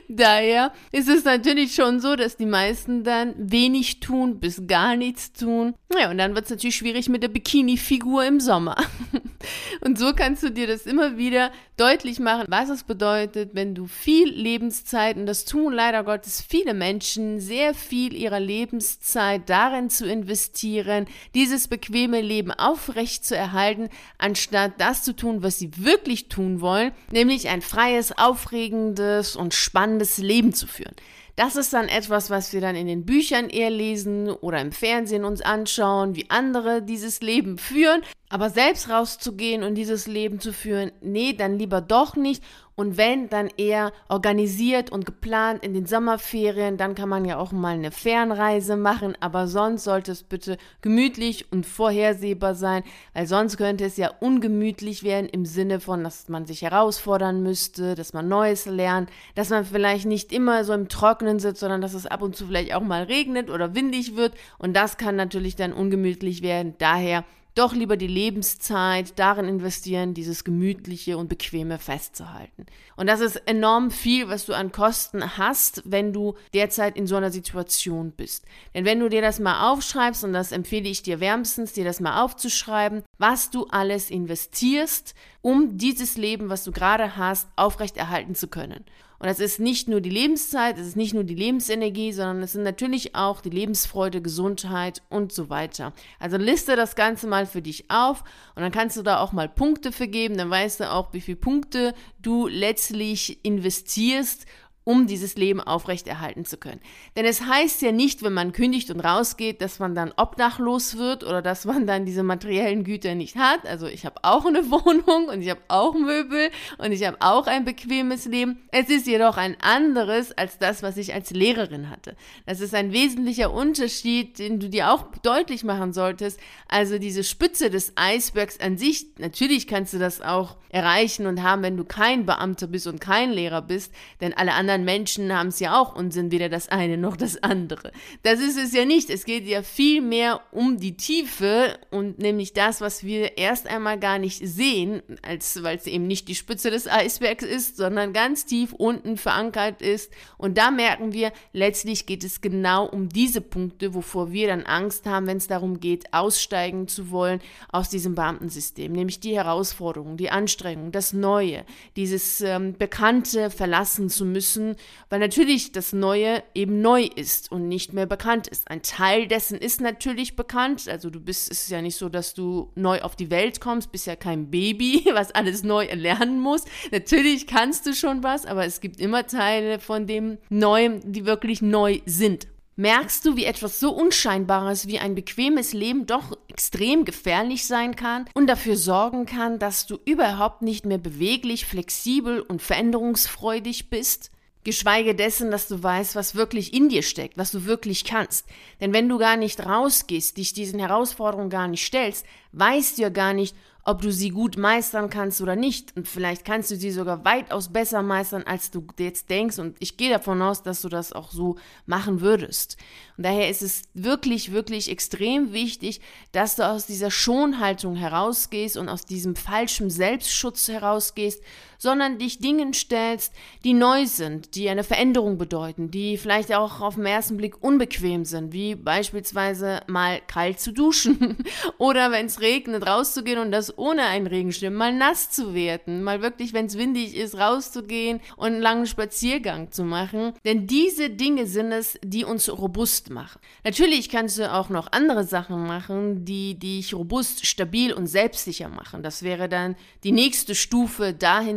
daher 0.09 0.73
ist 0.93 1.09
es 1.09 1.25
natürlich 1.25 1.75
schon 1.75 2.01
so, 2.01 2.17
dass 2.17 2.37
die 2.37 2.47
meisten 2.47 3.03
dann 3.03 3.35
wenig 3.37 4.01
tun, 4.01 4.39
bis 4.39 4.67
gar 4.67 4.97
nichts 4.97 5.33
tun. 5.33 5.75
Ja, 5.99 6.11
und 6.11 6.19
dann 6.19 6.35
wird 6.35 6.45
es 6.45 6.51
natürlich 6.51 6.77
schwierig 6.77 7.09
mit 7.09 7.23
der 7.23 7.29
Bikini-Figur 7.29 8.25
im 8.25 8.41
Sommer. 8.41 8.77
Und 9.81 9.99
so 9.99 10.13
kannst 10.15 10.43
du 10.43 10.51
dir 10.51 10.67
das 10.67 10.87
immer 10.87 11.17
wieder 11.17 11.51
deutlich 11.77 12.19
machen, 12.19 12.47
was 12.49 12.69
es 12.69 12.85
bedeutet, 12.85 13.51
wenn 13.55 13.75
du 13.75 13.87
viel 13.87 14.29
Lebenszeit, 14.29 15.17
und 15.17 15.27
das 15.27 15.45
tun 15.45 15.73
leider 15.73 16.05
Gottes 16.05 16.43
viele 16.47 16.75
Menschen, 16.75 17.41
sehr 17.41 17.75
viel 17.75 18.15
ihrer 18.15 18.41
Lebenszeit 18.41 19.49
darin 19.49 19.91
zu 19.91 20.07
investieren, 20.07 21.07
dieses 21.35 21.69
bequeme 21.69 22.21
Leben 22.21 22.51
aufrecht 22.51 23.25
zu 23.25 23.37
erhalten, 23.37 23.89
anstatt 24.19 24.73
das 24.79 25.03
zu 25.03 25.15
tun, 25.15 25.43
was 25.43 25.59
sie 25.59 25.71
wirklich 25.77 26.29
tun 26.29 26.61
wollen, 26.61 26.93
nämlich 27.11 27.49
ein 27.49 27.63
freies, 27.63 28.17
aufregendes 28.17 29.37
und 29.37 29.55
spannendes 29.55 30.19
Leben 30.19 30.53
zu 30.53 30.67
führen. 30.67 30.95
Das 31.37 31.55
ist 31.57 31.75
dann 31.75 31.89
etwas, 31.89 32.31
was 32.31 32.55
wir 32.55 32.63
dann 32.63 32.77
in 32.77 32.87
den 32.87 33.05
Büchern 33.05 33.51
eher 33.51 33.69
lesen 33.69 34.31
oder 34.31 34.59
im 34.59 34.73
Fernsehen 34.73 35.27
uns 35.27 35.43
anschauen, 35.43 36.17
wie 36.17 36.31
andere 36.31 36.81
dieses 36.81 37.21
Leben 37.21 37.59
führen. 37.59 38.01
Aber 38.31 38.49
selbst 38.49 38.89
rauszugehen 38.89 39.63
und 39.63 39.75
dieses 39.75 40.07
Leben 40.07 40.41
zu 40.41 40.55
führen, 40.55 40.93
nee, 41.03 41.35
dann 41.35 41.59
lieber 41.59 41.83
doch 41.83 42.17
nicht. 42.17 42.43
Und 42.79 42.99
wenn, 42.99 43.31
dann 43.31 43.49
eher 43.57 43.91
organisiert 44.11 44.93
und 44.93 45.07
geplant 45.07 45.65
in 45.65 45.73
den 45.73 45.87
Sommerferien, 45.87 46.77
dann 46.77 46.95
kann 46.95 47.09
man 47.09 47.25
ja 47.25 47.39
auch 47.39 47.51
mal 47.51 47.75
eine 47.75 47.91
Fernreise 47.91 48.77
machen, 48.77 49.17
aber 49.19 49.49
sonst 49.49 49.85
sollte 49.85 50.13
es 50.13 50.23
bitte 50.23 50.59
gemütlich 50.83 51.51
und 51.51 51.65
vorhersehbar 51.65 52.55
sein, 52.55 52.85
weil 53.15 53.27
sonst 53.27 53.57
könnte 53.57 53.87
es 53.87 53.97
ja 53.97 54.11
ungemütlich 54.21 55.05
werden 55.05 55.27
im 55.31 55.47
Sinne 55.47 55.81
von, 55.81 56.05
dass 56.05 56.29
man 56.29 56.45
sich 56.45 56.61
herausfordern 56.61 57.43
müsste, 57.43 57.95
dass 57.95 58.13
man 58.13 58.29
Neues 58.29 58.67
lernt, 58.67 59.09
dass 59.35 59.49
man 59.49 59.65
vielleicht 59.65 60.05
nicht 60.05 60.31
immer 60.31 60.63
so 60.65 60.75
im 60.75 60.91
Trockenen 60.91 61.39
sitzt, 61.39 61.61
sondern 61.61 61.81
dass 61.81 61.95
es 61.95 62.05
ab 62.05 62.21
und 62.21 62.37
zu 62.37 62.47
vielleicht 62.47 62.75
auch 62.75 62.83
mal 62.83 63.05
regnet 63.05 63.49
oder 63.49 63.75
windig 63.75 64.17
wird. 64.17 64.35
Und 64.59 64.77
das 64.77 64.99
kann 64.99 65.17
natürlich 65.17 65.57
dann 65.57 65.73
ungemütlich 65.73 66.43
werden. 66.43 66.75
Daher 66.77 67.25
doch 67.57 67.73
lieber 67.73 67.97
die 67.97 68.07
Lebenszeit 68.07 69.19
darin 69.19 69.47
investieren, 69.47 70.15
dieses 70.15 70.45
gemütliche 70.45 71.17
und 71.17 71.29
bequeme 71.29 71.79
festzuhalten. 71.79 72.67
Und 72.97 73.09
das 73.09 73.21
ist 73.21 73.37
enorm 73.47 73.91
viel, 73.91 74.29
was 74.29 74.45
du 74.45 74.53
an 74.53 74.73
Kosten 74.73 75.39
hast, 75.39 75.83
wenn 75.87 76.13
du 76.13 76.35
derzeit 76.53 76.97
in 76.97 77.07
so 77.07 77.17
einer 77.17 77.31
Situation 77.31 78.13
bist. 78.13 78.45
Denn 78.75 78.85
wenn 78.85 79.01
du 79.01 79.09
dir 79.09 79.23
das 79.23 79.41
mal 79.41 79.73
aufschreibst, 79.73 80.23
und 80.23 80.35
das 80.35 80.53
empfehle 80.53 80.89
ich 80.89 81.03
dir 81.03 81.19
wärmstens, 81.19 81.73
dir 81.73 81.85
das 81.85 81.99
mal 81.99 82.23
aufzuschreiben, 82.23 83.03
was 83.19 83.51
du 83.51 83.67
alles 83.71 84.11
investierst, 84.11 85.15
um 85.41 85.79
dieses 85.79 86.19
Leben, 86.19 86.51
was 86.51 86.63
du 86.63 86.73
gerade 86.73 87.17
hast, 87.17 87.49
aufrechterhalten 87.57 88.35
zu 88.35 88.49
können. 88.49 88.85
Und 89.19 89.27
das 89.27 89.41
ist 89.41 89.61
nicht 89.61 89.89
nur 89.89 90.01
die 90.01 90.11
Lebenszeit, 90.11 90.79
es 90.79 90.89
ist 90.89 90.97
nicht 90.97 91.15
nur 91.15 91.25
die 91.25 91.35
Lebensenergie, 91.35 92.13
sondern 92.13 92.43
es 92.43 92.53
sind 92.53 92.63
natürlich 92.63 93.15
auch 93.15 93.41
die 93.41 93.51
Lebensfreude, 93.51 94.21
Gesundheit 94.21 95.03
und 95.09 95.33
so 95.33 95.49
weiter. 95.49 95.93
Also 96.19 96.37
liste 96.37 96.77
das 96.77 96.97
Ganze 96.97 97.27
mal 97.27 97.47
für 97.47 97.63
dich 97.63 97.91
auf 97.91 98.25
und 98.55 98.63
dann 98.63 98.73
kannst 98.73 98.97
du 98.97 99.03
da 99.03 99.21
auch 99.21 99.33
mal 99.33 99.49
Punkte 99.49 99.93
vergeben, 99.93 100.37
dann 100.37 100.51
weißt 100.51 100.81
du 100.81 100.91
auch, 100.91 101.13
wie 101.13 101.21
viele 101.21 101.37
Punkte 101.37 101.95
du 102.21 102.47
letztlich 102.47 103.45
investierst 103.45 104.47
um 104.87 105.09
dieses 105.09 105.35
Leben 105.35 105.61
aufrechterhalten 105.61 106.45
zu 106.45 106.59
können. 106.59 106.81
Denn 107.17 107.25
es 107.25 107.45
heißt 107.45 107.83
ja 107.83 107.91
nicht, 107.91 108.23
wenn 108.23 108.33
man 108.33 108.53
kündigt 108.53 108.89
und 108.93 109.01
rausgeht, 109.01 109.61
dass 109.61 109.81
man 109.81 109.97
dann 109.97 110.13
obdachlos 110.17 110.97
wird 110.97 111.25
oder 111.25 111.43
dass 111.43 111.65
man 111.65 111.89
dann 111.89 112.07
diese 112.07 112.23
materiellen 112.23 112.85
Güter 112.85 113.17
nicht 113.17 113.35
hat. 113.35 113.67
Also 113.67 113.89
ich 113.89 114.07
habe 114.07 114.21
auch 114.23 114.47
eine 114.47 114.71
Wohnung 114.71 115.27
und 115.29 115.43
ich 115.43 115.51
habe 115.51 115.61
auch 115.67 115.95
Möbel 115.95 116.51
und 116.79 116.93
ich 116.93 117.05
habe 117.05 117.17
auch 117.19 117.49
ein 117.49 117.65
bequemes 117.65 118.27
Leben. 118.27 118.63
Es 118.71 118.89
ist 118.89 119.09
jedoch 119.09 119.37
ein 119.37 119.57
anderes 119.61 120.31
als 120.31 120.59
das, 120.59 120.85
was 120.85 120.97
ich 120.99 121.13
als 121.13 121.31
Lehrerin 121.33 121.91
hatte. 121.91 122.15
Das 122.47 122.61
ist 122.61 122.73
ein 122.73 122.93
wesentlicher 122.93 123.53
Unterschied, 123.53 124.39
den 124.39 124.61
du 124.61 124.69
dir 124.71 124.93
auch 124.93 125.09
deutlich 125.25 125.65
machen 125.65 125.95
solltest. 125.95 126.39
Also 126.69 127.01
diese 127.01 127.25
Spitze 127.25 127.71
des 127.71 127.95
Eisbergs 127.97 128.61
an 128.61 128.79
sich, 128.79 129.07
natürlich 129.19 129.67
kannst 129.67 129.95
du 129.95 129.99
das 129.99 130.21
auch 130.21 130.59
erreichen 130.69 131.27
und 131.27 131.43
haben, 131.43 131.63
wenn 131.63 131.77
du 131.77 131.85
kein 131.85 132.25
Beamter 132.27 132.67
bist 132.67 132.87
und 132.87 133.01
kein 133.01 133.33
Lehrer 133.33 133.63
bist, 133.63 133.93
denn 134.21 134.33
alle 134.35 134.53
anderen 134.53 134.76
anderen 134.77 134.85
Menschen 134.85 135.33
haben 135.33 135.49
es 135.49 135.61
ja 135.61 135.81
auch 135.81 135.95
und 135.95 136.13
sind 136.13 136.31
weder 136.33 136.49
das 136.49 136.69
eine 136.69 136.97
noch 136.97 137.17
das 137.17 137.43
andere. 137.43 137.93
Das 138.23 138.41
ist 138.41 138.59
es 138.59 138.73
ja 138.73 138.85
nicht. 138.85 139.11
Es 139.11 139.25
geht 139.25 139.47
ja 139.47 139.63
viel 139.63 140.01
mehr 140.01 140.41
um 140.53 140.79
die 140.79 140.97
Tiefe 140.97 141.79
und 141.91 142.19
nämlich 142.19 142.53
das, 142.53 142.81
was 142.81 143.05
wir 143.05 143.39
erst 143.39 143.67
einmal 143.67 143.99
gar 143.99 144.19
nicht 144.19 144.47
sehen, 144.47 145.03
als 145.23 145.63
weil 145.63 145.77
es 145.77 145.87
eben 145.87 146.07
nicht 146.07 146.29
die 146.29 146.35
Spitze 146.35 146.71
des 146.71 146.87
Eisbergs 146.87 147.45
ist, 147.45 147.77
sondern 147.77 148.13
ganz 148.13 148.45
tief 148.45 148.73
unten 148.73 149.17
verankert 149.17 149.83
ist. 149.83 150.13
Und 150.37 150.59
da 150.59 150.71
merken 150.71 151.13
wir, 151.13 151.33
letztlich 151.53 152.07
geht 152.07 152.25
es 152.25 152.41
genau 152.41 152.87
um 152.87 153.09
diese 153.09 153.41
Punkte, 153.41 153.95
wovor 153.95 154.33
wir 154.33 154.49
dann 154.49 154.65
Angst 154.65 155.07
haben, 155.07 155.27
wenn 155.27 155.39
es 155.39 155.47
darum 155.47 155.81
geht, 155.81 156.13
aussteigen 156.13 156.89
zu 156.89 157.11
wollen 157.11 157.41
aus 157.71 157.89
diesem 157.89 158.15
Beamtensystem, 158.15 158.93
nämlich 158.93 159.21
die 159.21 159.37
Herausforderungen, 159.37 160.17
die 160.17 160.31
Anstrengungen, 160.31 160.93
das 160.93 161.13
Neue, 161.13 161.65
dieses 161.97 162.41
ähm, 162.41 162.75
Bekannte 162.77 163.51
verlassen 163.51 164.09
zu 164.09 164.25
müssen, 164.25 164.66
weil 165.11 165.21
natürlich 165.21 165.71
das 165.71 165.93
Neue 165.93 166.43
eben 166.55 166.81
neu 166.81 167.03
ist 167.03 167.53
und 167.53 167.69
nicht 167.69 167.93
mehr 167.93 168.07
bekannt 168.07 168.49
ist. 168.49 168.69
Ein 168.71 168.83
Teil 168.83 169.29
dessen 169.29 169.59
ist 169.59 169.81
natürlich 169.81 170.35
bekannt, 170.35 170.89
also 170.89 171.11
du 171.11 171.21
bist, 171.21 171.51
es 171.51 171.63
ist 171.63 171.71
ja 171.71 171.81
nicht 171.81 171.97
so, 171.97 172.09
dass 172.09 172.35
du 172.35 172.73
neu 172.75 173.03
auf 173.03 173.15
die 173.15 173.31
Welt 173.31 173.61
kommst, 173.61 173.93
bist 173.93 174.07
ja 174.07 174.17
kein 174.17 174.51
Baby, 174.51 175.07
was 175.13 175.31
alles 175.33 175.63
neu 175.63 175.85
erlernen 175.85 176.41
muss. 176.41 176.65
Natürlich 176.91 177.47
kannst 177.47 177.87
du 177.87 177.95
schon 177.95 178.23
was, 178.23 178.47
aber 178.47 178.65
es 178.65 178.81
gibt 178.81 178.99
immer 178.99 179.27
Teile 179.27 179.79
von 179.79 180.07
dem 180.07 180.39
Neuen, 180.49 181.01
die 181.13 181.27
wirklich 181.27 181.63
neu 181.63 182.01
sind. 182.07 182.49
Merkst 182.79 183.25
du, 183.25 183.37
wie 183.37 183.47
etwas 183.47 183.81
so 183.81 183.91
Unscheinbares 183.91 184.87
wie 184.87 184.99
ein 184.99 185.15
bequemes 185.15 185.73
Leben 185.73 186.05
doch 186.05 186.37
extrem 186.49 187.07
gefährlich 187.07 187.65
sein 187.65 187.97
kann 187.97 188.27
und 188.35 188.49
dafür 188.49 188.77
sorgen 188.77 189.25
kann, 189.25 189.59
dass 189.59 189.87
du 189.87 189.99
überhaupt 190.05 190.61
nicht 190.61 190.85
mehr 190.85 190.99
beweglich, 190.99 191.65
flexibel 191.65 192.43
und 192.43 192.61
veränderungsfreudig 192.61 193.89
bist? 193.89 194.31
Geschweige 194.67 195.15
dessen, 195.15 195.53
dass 195.53 195.69
du 195.69 195.81
weißt, 195.81 196.17
was 196.17 196.35
wirklich 196.35 196.75
in 196.75 196.89
dir 196.89 197.03
steckt, 197.03 197.39
was 197.39 197.53
du 197.53 197.67
wirklich 197.67 198.05
kannst. 198.05 198.47
Denn 198.81 198.93
wenn 198.93 199.09
du 199.09 199.17
gar 199.17 199.37
nicht 199.37 199.65
rausgehst, 199.65 200.37
dich 200.37 200.55
diesen 200.55 200.81
Herausforderungen 200.81 201.51
gar 201.51 201.69
nicht 201.69 201.87
stellst, 201.87 202.27
weißt 202.51 202.99
du 202.99 203.03
ja 203.03 203.09
gar 203.09 203.33
nicht, 203.33 203.55
ob 203.85 204.03
du 204.03 204.11
sie 204.11 204.31
gut 204.31 204.57
meistern 204.57 205.09
kannst 205.09 205.41
oder 205.41 205.55
nicht. 205.55 205.97
Und 205.97 206.09
vielleicht 206.09 206.45
kannst 206.45 206.73
du 206.73 206.77
sie 206.77 206.91
sogar 206.91 207.25
weitaus 207.25 207.73
besser 207.73 208.03
meistern, 208.03 208.43
als 208.43 208.73
du 208.73 208.85
jetzt 208.99 209.31
denkst. 209.31 209.61
Und 209.61 209.77
ich 209.79 209.97
gehe 209.97 210.11
davon 210.11 210.43
aus, 210.43 210.65
dass 210.65 210.83
du 210.83 210.89
das 210.89 211.13
auch 211.13 211.31
so 211.31 211.55
machen 211.87 212.21
würdest. 212.21 212.77
Und 213.17 213.25
daher 213.25 213.49
ist 213.49 213.63
es 213.63 213.83
wirklich, 213.95 214.51
wirklich 214.51 214.91
extrem 214.91 215.53
wichtig, 215.53 216.01
dass 216.33 216.57
du 216.57 216.69
aus 216.69 216.87
dieser 216.87 217.13
Schonhaltung 217.13 217.95
herausgehst 217.95 218.77
und 218.77 218.89
aus 218.89 219.05
diesem 219.05 219.37
falschen 219.37 219.91
Selbstschutz 219.91 220.67
herausgehst, 220.67 221.41
sondern 221.79 222.19
dich 222.19 222.39
Dingen 222.39 222.75
stellst, 222.75 223.33
die 223.65 223.75
neu 223.75 224.07
sind, 224.07 224.55
die 224.55 224.69
eine 224.69 224.85
Veränderung 224.85 225.39
bedeuten, 225.39 225.91
die 225.91 226.17
vielleicht 226.17 226.55
auch 226.55 226.81
auf 226.81 226.97
den 226.97 227.07
ersten 227.07 227.37
Blick 227.37 227.63
unbequem 227.63 228.25
sind, 228.25 228.53
wie 228.53 228.75
beispielsweise 228.75 229.81
mal 229.87 230.21
kalt 230.27 230.61
zu 230.61 230.73
duschen 230.73 231.39
oder 231.79 232.11
wenn 232.11 232.27
es 232.27 232.41
regnet 232.41 232.87
rauszugehen 232.87 233.39
und 233.39 233.51
das 233.51 233.77
ohne 233.79 234.05
einen 234.05 234.27
Regenschirm, 234.27 234.75
mal 234.75 234.93
nass 234.93 235.31
zu 235.31 235.55
werden, 235.55 236.03
mal 236.03 236.23
wirklich, 236.23 236.53
wenn 236.53 236.67
es 236.67 236.79
windig 236.79 237.17
ist, 237.17 237.37
rauszugehen 237.37 238.21
und 238.37 238.47
einen 238.47 238.61
langen 238.61 238.87
Spaziergang 238.87 239.71
zu 239.71 239.85
machen. 239.85 240.33
Denn 240.45 240.67
diese 240.67 241.11
Dinge 241.11 241.47
sind 241.47 241.73
es, 241.73 241.99
die 242.03 242.25
uns 242.25 242.49
robust 242.51 243.11
machen. 243.11 243.41
Natürlich 243.65 244.09
kannst 244.09 244.39
du 244.39 244.53
auch 244.53 244.69
noch 244.69 244.93
andere 244.93 245.25
Sachen 245.25 245.67
machen, 245.67 246.25
die 246.25 246.59
dich 246.59 246.95
robust, 246.95 247.47
stabil 247.47 247.93
und 247.93 248.07
selbstsicher 248.07 248.69
machen. 248.69 249.03
Das 249.03 249.23
wäre 249.23 249.49
dann 249.49 249.77
die 250.05 250.13
nächste 250.13 250.55
Stufe 250.55 251.13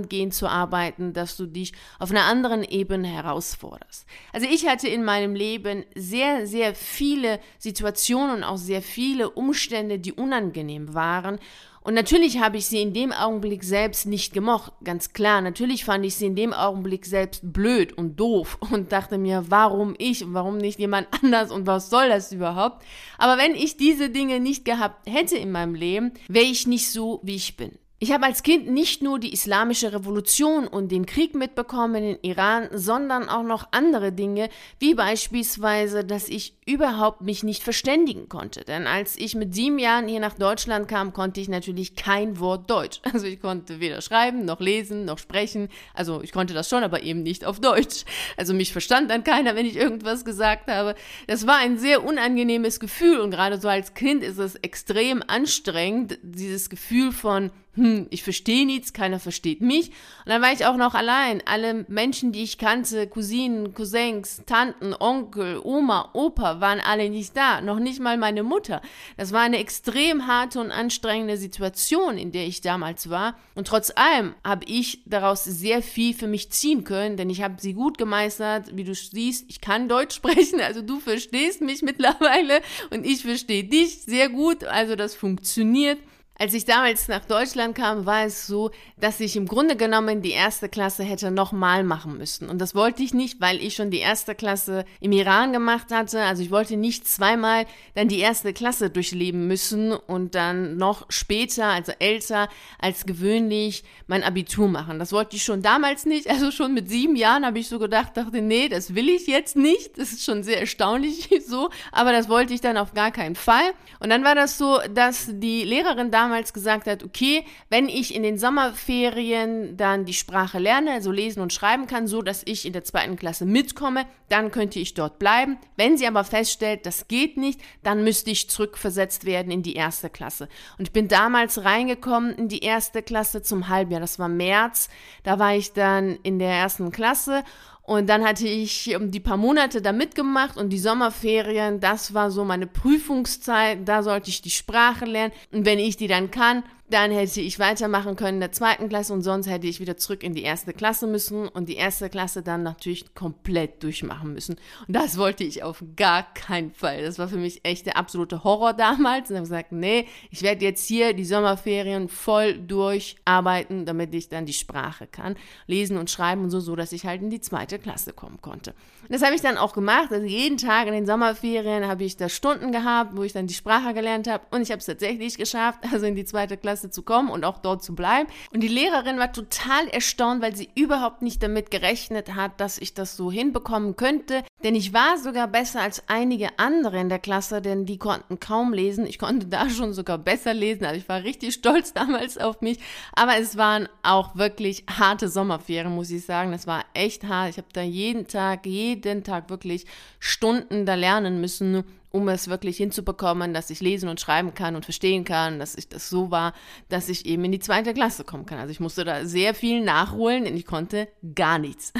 dahingehend 0.09 0.33
zu 0.33 0.47
arbeiten, 0.47 1.13
dass 1.13 1.37
du 1.37 1.45
dich 1.45 1.73
auf 1.99 2.11
einer 2.11 2.23
anderen 2.23 2.63
Ebene 2.63 3.07
herausforderst. 3.07 4.05
Also 4.33 4.47
ich 4.49 4.67
hatte 4.67 4.87
in 4.87 5.03
meinem 5.03 5.35
Leben 5.35 5.85
sehr, 5.95 6.47
sehr 6.47 6.75
viele 6.75 7.39
Situationen 7.57 8.37
und 8.37 8.43
auch 8.43 8.57
sehr 8.57 8.81
viele 8.81 9.29
Umstände, 9.29 9.99
die 9.99 10.13
unangenehm 10.13 10.93
waren 10.93 11.39
und 11.81 11.93
natürlich 11.93 12.39
habe 12.39 12.57
ich 12.57 12.67
sie 12.67 12.81
in 12.81 12.93
dem 12.93 13.11
Augenblick 13.11 13.63
selbst 13.63 14.05
nicht 14.05 14.33
gemocht, 14.33 14.73
ganz 14.83 15.13
klar. 15.13 15.41
Natürlich 15.41 15.85
fand 15.85 16.05
ich 16.05 16.15
sie 16.15 16.27
in 16.27 16.35
dem 16.35 16.53
Augenblick 16.53 17.05
selbst 17.05 17.53
blöd 17.53 17.93
und 17.93 18.19
doof 18.19 18.57
und 18.71 18.91
dachte 18.91 19.17
mir, 19.17 19.45
warum 19.47 19.95
ich 19.97 20.23
und 20.23 20.33
warum 20.33 20.57
nicht 20.57 20.79
jemand 20.79 21.07
anders 21.23 21.51
und 21.51 21.67
was 21.67 21.89
soll 21.89 22.09
das 22.09 22.31
überhaupt? 22.31 22.83
Aber 23.17 23.41
wenn 23.41 23.55
ich 23.55 23.77
diese 23.77 24.09
Dinge 24.09 24.39
nicht 24.39 24.65
gehabt 24.65 25.09
hätte 25.09 25.37
in 25.37 25.51
meinem 25.51 25.73
Leben, 25.73 26.11
wäre 26.27 26.45
ich 26.45 26.67
nicht 26.67 26.91
so, 26.91 27.21
wie 27.23 27.35
ich 27.35 27.55
bin. 27.55 27.71
Ich 28.01 28.13
habe 28.13 28.27
als 28.27 28.43
Kind 28.43 28.69
nicht 28.69 29.01
nur 29.01 29.19
die 29.19 29.33
islamische 29.33 29.91
Revolution 29.91 30.67
und 30.67 30.89
den 30.89 31.05
Krieg 31.05 31.35
mitbekommen 31.35 32.01
in 32.01 32.17
Iran, 32.21 32.69
sondern 32.71 33.27
auch 33.27 33.43
noch 33.43 33.67
andere 33.71 34.13
Dinge, 34.13 34.47
wie 34.79 34.93
beispielsweise, 34.93 36.05
dass 36.05 36.29
ich 36.29 36.53
überhaupt 36.65 37.19
mich 37.19 37.43
nicht 37.43 37.61
verständigen 37.61 38.29
konnte. 38.29 38.63
Denn 38.63 38.87
als 38.87 39.17
ich 39.17 39.35
mit 39.35 39.53
sieben 39.53 39.79
Jahren 39.79 40.07
hier 40.07 40.21
nach 40.21 40.35
Deutschland 40.35 40.87
kam, 40.87 41.11
konnte 41.11 41.41
ich 41.41 41.49
natürlich 41.49 41.95
kein 41.95 42.39
Wort 42.39 42.69
Deutsch. 42.69 43.01
Also 43.11 43.25
ich 43.25 43.41
konnte 43.41 43.81
weder 43.81 44.01
schreiben, 44.01 44.45
noch 44.45 44.61
lesen, 44.61 45.03
noch 45.03 45.17
sprechen. 45.17 45.67
Also 45.93 46.21
ich 46.21 46.31
konnte 46.31 46.53
das 46.53 46.69
schon, 46.69 46.83
aber 46.83 47.03
eben 47.03 47.21
nicht 47.21 47.43
auf 47.43 47.59
Deutsch. 47.59 48.05
Also 48.37 48.53
mich 48.53 48.71
verstand 48.71 49.11
dann 49.11 49.25
keiner, 49.25 49.55
wenn 49.55 49.65
ich 49.65 49.75
irgendwas 49.75 50.23
gesagt 50.23 50.71
habe. 50.71 50.95
Das 51.27 51.47
war 51.47 51.57
ein 51.57 51.77
sehr 51.77 52.05
unangenehmes 52.05 52.79
Gefühl 52.79 53.19
und 53.19 53.31
gerade 53.31 53.59
so 53.59 53.67
als 53.67 53.93
Kind 53.93 54.23
ist 54.23 54.37
es 54.37 54.55
extrem 54.55 55.21
anstrengend, 55.27 56.17
dieses 56.21 56.69
Gefühl 56.69 57.11
von 57.11 57.51
hm, 57.79 58.07
ich 58.09 58.23
verstehe 58.23 58.65
nichts, 58.65 58.91
keiner 58.91 59.21
versteht 59.21 59.61
mich. 59.61 59.87
Und 60.25 60.27
dann 60.27 60.41
war 60.41 60.51
ich 60.51 60.65
auch 60.65 60.75
noch 60.75 60.95
allein. 60.95 61.41
Alle 61.45 61.85
Menschen, 61.87 62.33
die 62.33 62.43
ich 62.43 62.57
kannte, 62.57 63.07
Cousinen, 63.07 63.73
Cousins, 63.73 64.41
Tanten, 64.45 64.93
Onkel, 64.99 65.61
Oma, 65.63 66.09
Opa, 66.11 66.59
waren 66.59 66.81
alle 66.81 67.09
nicht 67.09 67.37
da. 67.37 67.61
Noch 67.61 67.79
nicht 67.79 68.01
mal 68.01 68.17
meine 68.17 68.43
Mutter. 68.43 68.81
Das 69.15 69.31
war 69.31 69.39
eine 69.39 69.59
extrem 69.59 70.27
harte 70.27 70.59
und 70.59 70.71
anstrengende 70.71 71.37
Situation, 71.37 72.17
in 72.17 72.33
der 72.33 72.45
ich 72.47 72.59
damals 72.59 73.09
war. 73.09 73.37
Und 73.55 73.67
trotz 73.67 73.93
allem 73.95 74.35
habe 74.43 74.65
ich 74.65 75.01
daraus 75.05 75.45
sehr 75.45 75.81
viel 75.81 76.13
für 76.13 76.27
mich 76.27 76.49
ziehen 76.49 76.83
können, 76.83 77.15
denn 77.15 77.29
ich 77.29 77.41
habe 77.41 77.55
sie 77.59 77.73
gut 77.73 77.97
gemeistert. 77.97 78.75
Wie 78.75 78.83
du 78.83 78.93
siehst, 78.93 79.45
ich 79.47 79.61
kann 79.61 79.87
Deutsch 79.87 80.15
sprechen, 80.17 80.59
also 80.59 80.81
du 80.81 80.99
verstehst 80.99 81.61
mich 81.61 81.81
mittlerweile 81.81 82.59
und 82.89 83.05
ich 83.05 83.21
verstehe 83.21 83.63
dich 83.63 84.01
sehr 84.01 84.27
gut. 84.27 84.65
Also 84.65 84.97
das 84.97 85.15
funktioniert. 85.15 85.97
Als 86.41 86.53
ich 86.53 86.63
damals 86.63 87.09
nach 87.09 87.25
Deutschland 87.25 87.75
kam, 87.75 88.05
war 88.05 88.23
es 88.23 88.47
so, 88.47 88.71
dass 88.95 89.19
ich 89.19 89.35
im 89.35 89.45
Grunde 89.45 89.75
genommen 89.75 90.21
die 90.21 90.31
erste 90.31 90.69
Klasse 90.69 91.03
hätte 91.03 91.31
nochmal 91.31 91.83
machen 91.83 92.17
müssen. 92.17 92.47
Und 92.47 92.59
das 92.59 92.73
wollte 92.73 93.03
ich 93.03 93.13
nicht, 93.13 93.41
weil 93.41 93.57
ich 93.57 93.75
schon 93.75 93.91
die 93.91 93.97
erste 93.97 94.35
Klasse 94.35 94.85
im 95.01 95.11
Iran 95.11 95.51
gemacht 95.51 95.87
hatte. 95.91 96.21
Also 96.21 96.41
ich 96.41 96.49
wollte 96.49 96.77
nicht 96.77 97.05
zweimal 97.05 97.65
dann 97.93 98.07
die 98.07 98.19
erste 98.19 98.53
Klasse 98.53 98.89
durchleben 98.89 99.47
müssen 99.47 99.91
und 99.91 100.33
dann 100.33 100.77
noch 100.77 101.07
später, 101.09 101.65
also 101.65 101.91
älter 101.99 102.47
als 102.79 103.05
gewöhnlich, 103.05 103.83
mein 104.07 104.23
Abitur 104.23 104.69
machen. 104.69 104.97
Das 104.97 105.11
wollte 105.11 105.35
ich 105.35 105.43
schon 105.43 105.61
damals 105.61 106.05
nicht. 106.05 106.29
Also 106.29 106.51
schon 106.51 106.73
mit 106.73 106.87
sieben 106.87 107.17
Jahren 107.17 107.45
habe 107.45 107.59
ich 107.59 107.67
so 107.67 107.79
gedacht, 107.79 108.15
dachte, 108.15 108.41
nee, 108.41 108.69
das 108.69 108.95
will 108.95 109.09
ich 109.09 109.27
jetzt 109.27 109.57
nicht. 109.57 109.97
Das 109.97 110.13
ist 110.13 110.23
schon 110.23 110.43
sehr 110.43 110.61
erstaunlich 110.61 111.29
so. 111.45 111.69
Aber 111.91 112.13
das 112.13 112.29
wollte 112.29 112.53
ich 112.53 112.61
dann 112.61 112.77
auf 112.77 112.93
gar 112.93 113.11
keinen 113.11 113.35
Fall. 113.35 113.73
Und 113.99 114.09
dann 114.09 114.23
war 114.23 114.35
das 114.35 114.57
so, 114.57 114.79
dass 114.93 115.27
die 115.29 115.65
Lehrerin 115.65 116.11
damals 116.11 116.28
damals 116.29 116.53
gesagt 116.53 116.85
hat, 116.85 117.03
okay, 117.03 117.43
wenn 117.69 117.89
ich 117.89 118.13
in 118.13 118.21
den 118.21 118.37
Sommerferien 118.37 119.75
dann 119.77 120.05
die 120.05 120.13
Sprache 120.13 120.59
lerne, 120.59 120.91
also 120.91 121.11
lesen 121.11 121.41
und 121.41 121.51
schreiben 121.51 121.87
kann, 121.87 122.05
so 122.05 122.21
dass 122.21 122.43
ich 122.45 122.67
in 122.67 122.73
der 122.73 122.83
zweiten 122.83 123.15
Klasse 123.15 123.45
mitkomme, 123.45 124.05
dann 124.29 124.51
könnte 124.51 124.79
ich 124.79 124.93
dort 124.93 125.17
bleiben. 125.17 125.57
Wenn 125.75 125.97
sie 125.97 126.05
aber 126.05 126.23
feststellt, 126.23 126.85
das 126.85 127.07
geht 127.07 127.37
nicht, 127.37 127.59
dann 127.81 128.03
müsste 128.03 128.29
ich 128.29 128.47
zurückversetzt 128.47 129.25
werden 129.25 129.51
in 129.51 129.63
die 129.63 129.73
erste 129.73 130.11
Klasse. 130.11 130.49
Und 130.77 130.85
ich 130.85 130.93
bin 130.93 131.07
damals 131.07 131.63
reingekommen 131.63 132.35
in 132.35 132.47
die 132.47 132.59
erste 132.59 133.01
Klasse 133.01 133.41
zum 133.41 133.67
Halbjahr. 133.67 133.99
Das 133.99 134.19
war 134.19 134.29
März. 134.29 134.89
Da 135.23 135.39
war 135.39 135.55
ich 135.55 135.73
dann 135.73 136.19
in 136.21 136.37
der 136.37 136.51
ersten 136.51 136.91
Klasse 136.91 137.43
und 137.89 138.07
dann 138.07 138.23
hatte 138.23 138.47
ich 138.47 138.95
die 138.99 139.19
paar 139.19 139.37
Monate 139.37 139.81
da 139.81 139.91
mitgemacht 139.91 140.57
und 140.57 140.69
die 140.69 140.77
Sommerferien, 140.77 141.79
das 141.79 142.13
war 142.13 142.29
so 142.29 142.45
meine 142.45 142.67
Prüfungszeit, 142.67 143.79
da 143.87 144.03
sollte 144.03 144.29
ich 144.29 144.43
die 144.43 144.51
Sprache 144.51 145.05
lernen. 145.05 145.33
Und 145.51 145.65
wenn 145.65 145.79
ich 145.79 145.97
die 145.97 146.05
dann 146.05 146.29
kann, 146.29 146.61
dann 146.89 147.11
hätte 147.11 147.41
ich 147.41 147.59
weitermachen 147.59 148.15
können 148.15 148.35
in 148.35 148.41
der 148.41 148.51
zweiten 148.51 148.89
Klasse 148.89 149.13
und 149.13 149.21
sonst 149.21 149.47
hätte 149.47 149.67
ich 149.67 149.79
wieder 149.79 149.97
zurück 149.97 150.23
in 150.23 150.33
die 150.33 150.43
erste 150.43 150.73
Klasse 150.73 151.07
müssen 151.07 151.47
und 151.47 151.69
die 151.69 151.75
erste 151.75 152.09
Klasse 152.09 152.41
dann 152.41 152.63
natürlich 152.63 153.13
komplett 153.13 153.83
durchmachen 153.83 154.33
müssen. 154.33 154.55
Und 154.87 154.95
das 154.95 155.17
wollte 155.17 155.43
ich 155.43 155.63
auf 155.63 155.83
gar 155.95 156.33
keinen 156.33 156.71
Fall. 156.71 157.03
Das 157.03 157.19
war 157.19 157.27
für 157.27 157.37
mich 157.37 157.61
echt 157.63 157.85
der 157.85 157.97
absolute 157.97 158.43
Horror 158.43 158.73
damals. 158.73 159.29
Und 159.29 159.35
habe 159.35 159.45
gesagt, 159.45 159.71
nee, 159.71 160.07
ich 160.31 160.41
werde 160.41 160.65
jetzt 160.65 160.87
hier 160.87 161.13
die 161.13 161.25
Sommerferien 161.25 162.09
voll 162.09 162.57
durcharbeiten, 162.57 163.85
damit 163.85 164.13
ich 164.15 164.29
dann 164.29 164.45
die 164.45 164.53
Sprache 164.53 165.07
kann, 165.07 165.35
lesen 165.67 165.97
und 165.97 166.09
schreiben 166.09 166.43
und 166.43 166.49
so, 166.49 166.59
so 166.59 166.75
dass 166.75 166.91
ich 166.91 167.05
halt 167.05 167.21
in 167.21 167.29
die 167.29 167.41
zweite 167.41 167.77
Klasse 167.77 168.13
kommen 168.13 168.41
konnte. 168.41 168.71
Und 169.03 169.11
das 169.13 169.21
habe 169.21 169.35
ich 169.35 169.41
dann 169.41 169.57
auch 169.57 169.73
gemacht. 169.73 170.11
Also 170.11 170.25
jeden 170.25 170.57
Tag 170.57 170.87
in 170.87 170.93
den 170.93 171.05
Sommerferien 171.05 171.87
habe 171.87 172.03
ich 172.03 172.17
da 172.17 172.29
Stunden 172.29 172.71
gehabt, 172.71 173.15
wo 173.15 173.23
ich 173.23 173.33
dann 173.33 173.47
die 173.47 173.53
Sprache 173.53 173.93
gelernt 173.93 174.27
habe 174.27 174.43
und 174.51 174.61
ich 174.61 174.71
habe 174.71 174.79
es 174.79 174.85
tatsächlich 174.85 175.37
geschafft, 175.37 175.79
also 175.91 176.05
in 176.05 176.15
die 176.15 176.25
zweite 176.25 176.57
Klasse 176.57 176.78
Klasse 176.79 176.89
zu 176.89 177.03
kommen 177.03 177.29
und 177.29 177.43
auch 177.43 177.57
dort 177.57 177.83
zu 177.83 177.93
bleiben. 177.93 178.29
Und 178.53 178.61
die 178.61 178.67
Lehrerin 178.67 179.19
war 179.19 179.33
total 179.33 179.87
erstaunt, 179.89 180.41
weil 180.41 180.55
sie 180.55 180.69
überhaupt 180.75 181.21
nicht 181.21 181.43
damit 181.43 181.71
gerechnet 181.71 182.35
hat, 182.35 182.59
dass 182.59 182.77
ich 182.77 182.93
das 182.93 183.17
so 183.17 183.31
hinbekommen 183.31 183.95
könnte. 183.95 184.43
Denn 184.63 184.75
ich 184.75 184.93
war 184.93 185.17
sogar 185.17 185.47
besser 185.47 185.81
als 185.81 186.03
einige 186.07 186.59
andere 186.59 186.99
in 186.99 187.09
der 187.09 187.19
Klasse, 187.19 187.61
denn 187.61 187.85
die 187.85 187.97
konnten 187.97 188.39
kaum 188.39 188.73
lesen. 188.73 189.05
Ich 189.05 189.17
konnte 189.17 189.47
da 189.47 189.69
schon 189.69 189.93
sogar 189.93 190.17
besser 190.17 190.53
lesen. 190.53 190.85
Also 190.85 190.99
ich 190.99 191.07
war 191.09 191.23
richtig 191.23 191.53
stolz 191.53 191.93
damals 191.93 192.37
auf 192.37 192.61
mich. 192.61 192.79
Aber 193.13 193.37
es 193.37 193.57
waren 193.57 193.87
auch 194.03 194.35
wirklich 194.35 194.85
harte 194.89 195.29
Sommerferien, 195.29 195.95
muss 195.95 196.11
ich 196.11 196.25
sagen. 196.25 196.51
Das 196.51 196.67
war 196.67 196.83
echt 196.93 197.23
hart. 197.25 197.51
Ich 197.51 197.57
habe 197.57 197.67
da 197.73 197.81
jeden 197.81 198.27
Tag, 198.27 198.65
jeden 198.65 199.23
Tag 199.23 199.49
wirklich 199.49 199.85
Stunden 200.19 200.85
da 200.85 200.95
lernen 200.95 201.39
müssen 201.39 201.85
um 202.11 202.27
es 202.27 202.47
wirklich 202.47 202.77
hinzubekommen, 202.77 203.53
dass 203.53 203.69
ich 203.69 203.81
lesen 203.81 204.09
und 204.09 204.19
schreiben 204.19 204.53
kann 204.53 204.75
und 204.75 204.83
verstehen 204.83 205.25
kann, 205.25 205.59
dass 205.59 205.75
ich 205.75 205.89
das 205.89 206.09
so 206.09 206.31
war, 206.31 206.53
dass 206.89 207.09
ich 207.09 207.25
eben 207.25 207.45
in 207.45 207.51
die 207.51 207.59
zweite 207.59 207.93
Klasse 207.93 208.23
kommen 208.23 208.45
kann. 208.45 208.59
Also 208.59 208.71
ich 208.71 208.79
musste 208.79 209.03
da 209.03 209.25
sehr 209.25 209.53
viel 209.53 209.83
nachholen, 209.83 210.45
denn 210.45 210.57
ich 210.57 210.65
konnte 210.65 211.07
gar 211.35 211.59
nichts. 211.59 211.93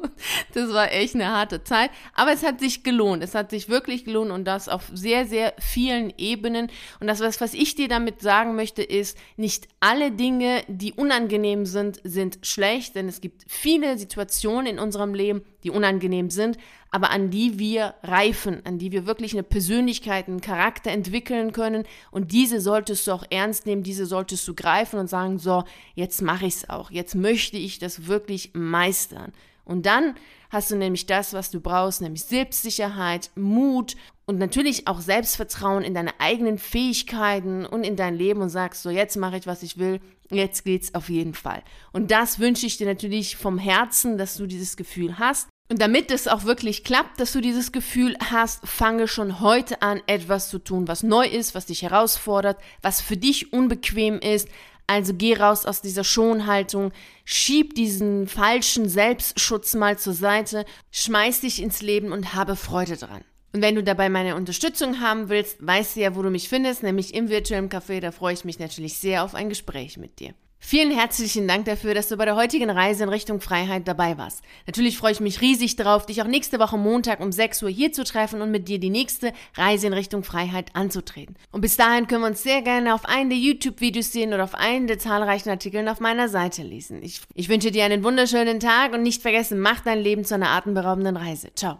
das 0.54 0.72
war 0.72 0.92
echt 0.92 1.14
eine 1.14 1.28
harte 1.28 1.64
Zeit, 1.64 1.90
aber 2.14 2.32
es 2.32 2.42
hat 2.42 2.60
sich 2.60 2.82
gelohnt. 2.82 3.22
Es 3.22 3.34
hat 3.34 3.50
sich 3.50 3.68
wirklich 3.68 4.04
gelohnt 4.04 4.30
und 4.30 4.44
das 4.44 4.68
auf 4.68 4.90
sehr, 4.92 5.26
sehr 5.26 5.54
vielen 5.58 6.12
Ebenen. 6.16 6.70
Und 7.00 7.06
das, 7.06 7.20
was, 7.20 7.40
was 7.40 7.54
ich 7.54 7.74
dir 7.74 7.88
damit 7.88 8.20
sagen 8.20 8.56
möchte, 8.56 8.82
ist, 8.82 9.16
nicht 9.36 9.68
alle 9.80 10.12
Dinge, 10.12 10.62
die 10.68 10.92
unangenehm 10.92 11.66
sind, 11.66 12.00
sind 12.04 12.38
schlecht, 12.42 12.94
denn 12.94 13.08
es 13.08 13.20
gibt 13.20 13.44
viele 13.48 13.98
Situationen 13.98 14.66
in 14.66 14.78
unserem 14.78 15.14
Leben, 15.14 15.42
die 15.64 15.70
unangenehm 15.70 16.30
sind, 16.30 16.58
aber 16.90 17.10
an 17.10 17.30
die 17.30 17.58
wir 17.58 17.94
reifen, 18.02 18.64
an 18.64 18.78
die 18.78 18.92
wir 18.92 19.06
wirklich 19.06 19.32
eine 19.32 19.42
Persönlichkeit, 19.42 20.28
einen 20.28 20.40
Charakter 20.40 20.90
entwickeln 20.90 21.52
können. 21.52 21.84
Und 22.10 22.32
diese 22.32 22.60
solltest 22.60 23.06
du 23.06 23.12
auch 23.12 23.24
ernst 23.30 23.66
nehmen, 23.66 23.82
diese 23.82 24.06
solltest 24.06 24.46
du 24.48 24.54
greifen 24.54 24.98
und 25.00 25.08
sagen, 25.08 25.38
so, 25.38 25.64
jetzt 25.94 26.22
mache 26.22 26.46
ich 26.46 26.54
es 26.54 26.70
auch, 26.70 26.90
jetzt 26.90 27.14
möchte 27.14 27.56
ich 27.56 27.78
das 27.78 28.06
wirklich 28.06 28.52
meistern. 28.54 29.32
Und 29.66 29.84
dann 29.84 30.14
hast 30.50 30.70
du 30.70 30.76
nämlich 30.76 31.06
das, 31.06 31.34
was 31.34 31.50
du 31.50 31.60
brauchst, 31.60 32.00
nämlich 32.00 32.24
Selbstsicherheit, 32.24 33.30
Mut 33.34 33.96
und 34.24 34.38
natürlich 34.38 34.88
auch 34.88 35.00
Selbstvertrauen 35.00 35.84
in 35.84 35.92
deine 35.92 36.18
eigenen 36.20 36.58
Fähigkeiten 36.58 37.66
und 37.66 37.84
in 37.84 37.96
dein 37.96 38.16
Leben 38.16 38.40
und 38.40 38.48
sagst, 38.48 38.82
so 38.82 38.90
jetzt 38.90 39.16
mache 39.16 39.36
ich, 39.36 39.46
was 39.46 39.62
ich 39.62 39.76
will, 39.76 40.00
jetzt 40.30 40.64
geht's 40.64 40.94
auf 40.94 41.08
jeden 41.08 41.34
Fall. 41.34 41.62
Und 41.92 42.10
das 42.10 42.38
wünsche 42.38 42.66
ich 42.66 42.78
dir 42.78 42.86
natürlich 42.86 43.36
vom 43.36 43.58
Herzen, 43.58 44.18
dass 44.18 44.36
du 44.36 44.46
dieses 44.46 44.76
Gefühl 44.76 45.18
hast. 45.18 45.48
Und 45.68 45.82
damit 45.82 46.12
es 46.12 46.28
auch 46.28 46.44
wirklich 46.44 46.84
klappt, 46.84 47.18
dass 47.18 47.32
du 47.32 47.40
dieses 47.40 47.72
Gefühl 47.72 48.16
hast, 48.30 48.66
fange 48.66 49.08
schon 49.08 49.40
heute 49.40 49.82
an, 49.82 50.00
etwas 50.06 50.48
zu 50.48 50.60
tun, 50.60 50.86
was 50.86 51.02
neu 51.02 51.26
ist, 51.26 51.56
was 51.56 51.66
dich 51.66 51.82
herausfordert, 51.82 52.56
was 52.82 53.00
für 53.00 53.16
dich 53.16 53.52
unbequem 53.52 54.20
ist. 54.20 54.48
Also 54.86 55.14
geh 55.14 55.34
raus 55.34 55.66
aus 55.66 55.80
dieser 55.80 56.04
Schonhaltung, 56.04 56.92
schieb 57.24 57.74
diesen 57.74 58.28
falschen 58.28 58.88
Selbstschutz 58.88 59.74
mal 59.74 59.98
zur 59.98 60.12
Seite, 60.12 60.64
schmeiß 60.92 61.40
dich 61.40 61.60
ins 61.60 61.82
Leben 61.82 62.12
und 62.12 62.34
habe 62.34 62.54
Freude 62.54 62.96
dran. 62.96 63.24
Und 63.52 63.62
wenn 63.62 63.74
du 63.74 63.82
dabei 63.82 64.08
meine 64.08 64.36
Unterstützung 64.36 65.00
haben 65.00 65.28
willst, 65.28 65.66
weißt 65.66 65.96
du 65.96 66.00
ja, 66.00 66.14
wo 66.14 66.22
du 66.22 66.30
mich 66.30 66.48
findest, 66.48 66.82
nämlich 66.82 67.14
im 67.14 67.28
virtuellen 67.28 67.70
Café. 67.70 68.00
Da 68.00 68.12
freue 68.12 68.34
ich 68.34 68.44
mich 68.44 68.58
natürlich 68.58 68.98
sehr 68.98 69.24
auf 69.24 69.34
ein 69.34 69.48
Gespräch 69.48 69.96
mit 69.96 70.20
dir. 70.20 70.34
Vielen 70.58 70.90
herzlichen 70.90 71.46
Dank 71.46 71.66
dafür, 71.66 71.94
dass 71.94 72.08
du 72.08 72.16
bei 72.16 72.24
der 72.24 72.34
heutigen 72.34 72.70
Reise 72.70 73.04
in 73.04 73.08
Richtung 73.08 73.40
Freiheit 73.40 73.86
dabei 73.86 74.18
warst. 74.18 74.42
Natürlich 74.66 74.98
freue 74.98 75.12
ich 75.12 75.20
mich 75.20 75.40
riesig 75.40 75.76
darauf, 75.76 76.06
dich 76.06 76.22
auch 76.22 76.26
nächste 76.26 76.58
Woche 76.58 76.76
Montag 76.76 77.20
um 77.20 77.30
6 77.30 77.62
Uhr 77.62 77.68
hier 77.68 77.92
zu 77.92 78.04
treffen 78.04 78.42
und 78.42 78.50
mit 78.50 78.66
dir 78.66 78.78
die 78.78 78.90
nächste 78.90 79.32
Reise 79.54 79.86
in 79.86 79.92
Richtung 79.92 80.24
Freiheit 80.24 80.74
anzutreten. 80.74 81.36
Und 81.52 81.60
bis 81.60 81.76
dahin 81.76 82.06
können 82.06 82.22
wir 82.22 82.28
uns 82.28 82.42
sehr 82.42 82.62
gerne 82.62 82.94
auf 82.94 83.04
einen 83.04 83.30
der 83.30 83.38
YouTube-Videos 83.38 84.12
sehen 84.12 84.34
oder 84.34 84.44
auf 84.44 84.54
einen 84.54 84.86
der 84.86 84.98
zahlreichen 84.98 85.50
Artikeln 85.50 85.88
auf 85.88 86.00
meiner 86.00 86.28
Seite 86.28 86.62
lesen. 86.62 87.02
Ich, 87.02 87.20
ich 87.34 87.48
wünsche 87.48 87.70
dir 87.70 87.84
einen 87.84 88.02
wunderschönen 88.02 88.58
Tag 88.58 88.92
und 88.92 89.02
nicht 89.02 89.22
vergessen, 89.22 89.60
mach 89.60 89.80
dein 89.80 90.00
Leben 90.00 90.24
zu 90.24 90.34
einer 90.34 90.50
atemberaubenden 90.50 91.16
Reise. 91.16 91.50
Ciao. 91.54 91.74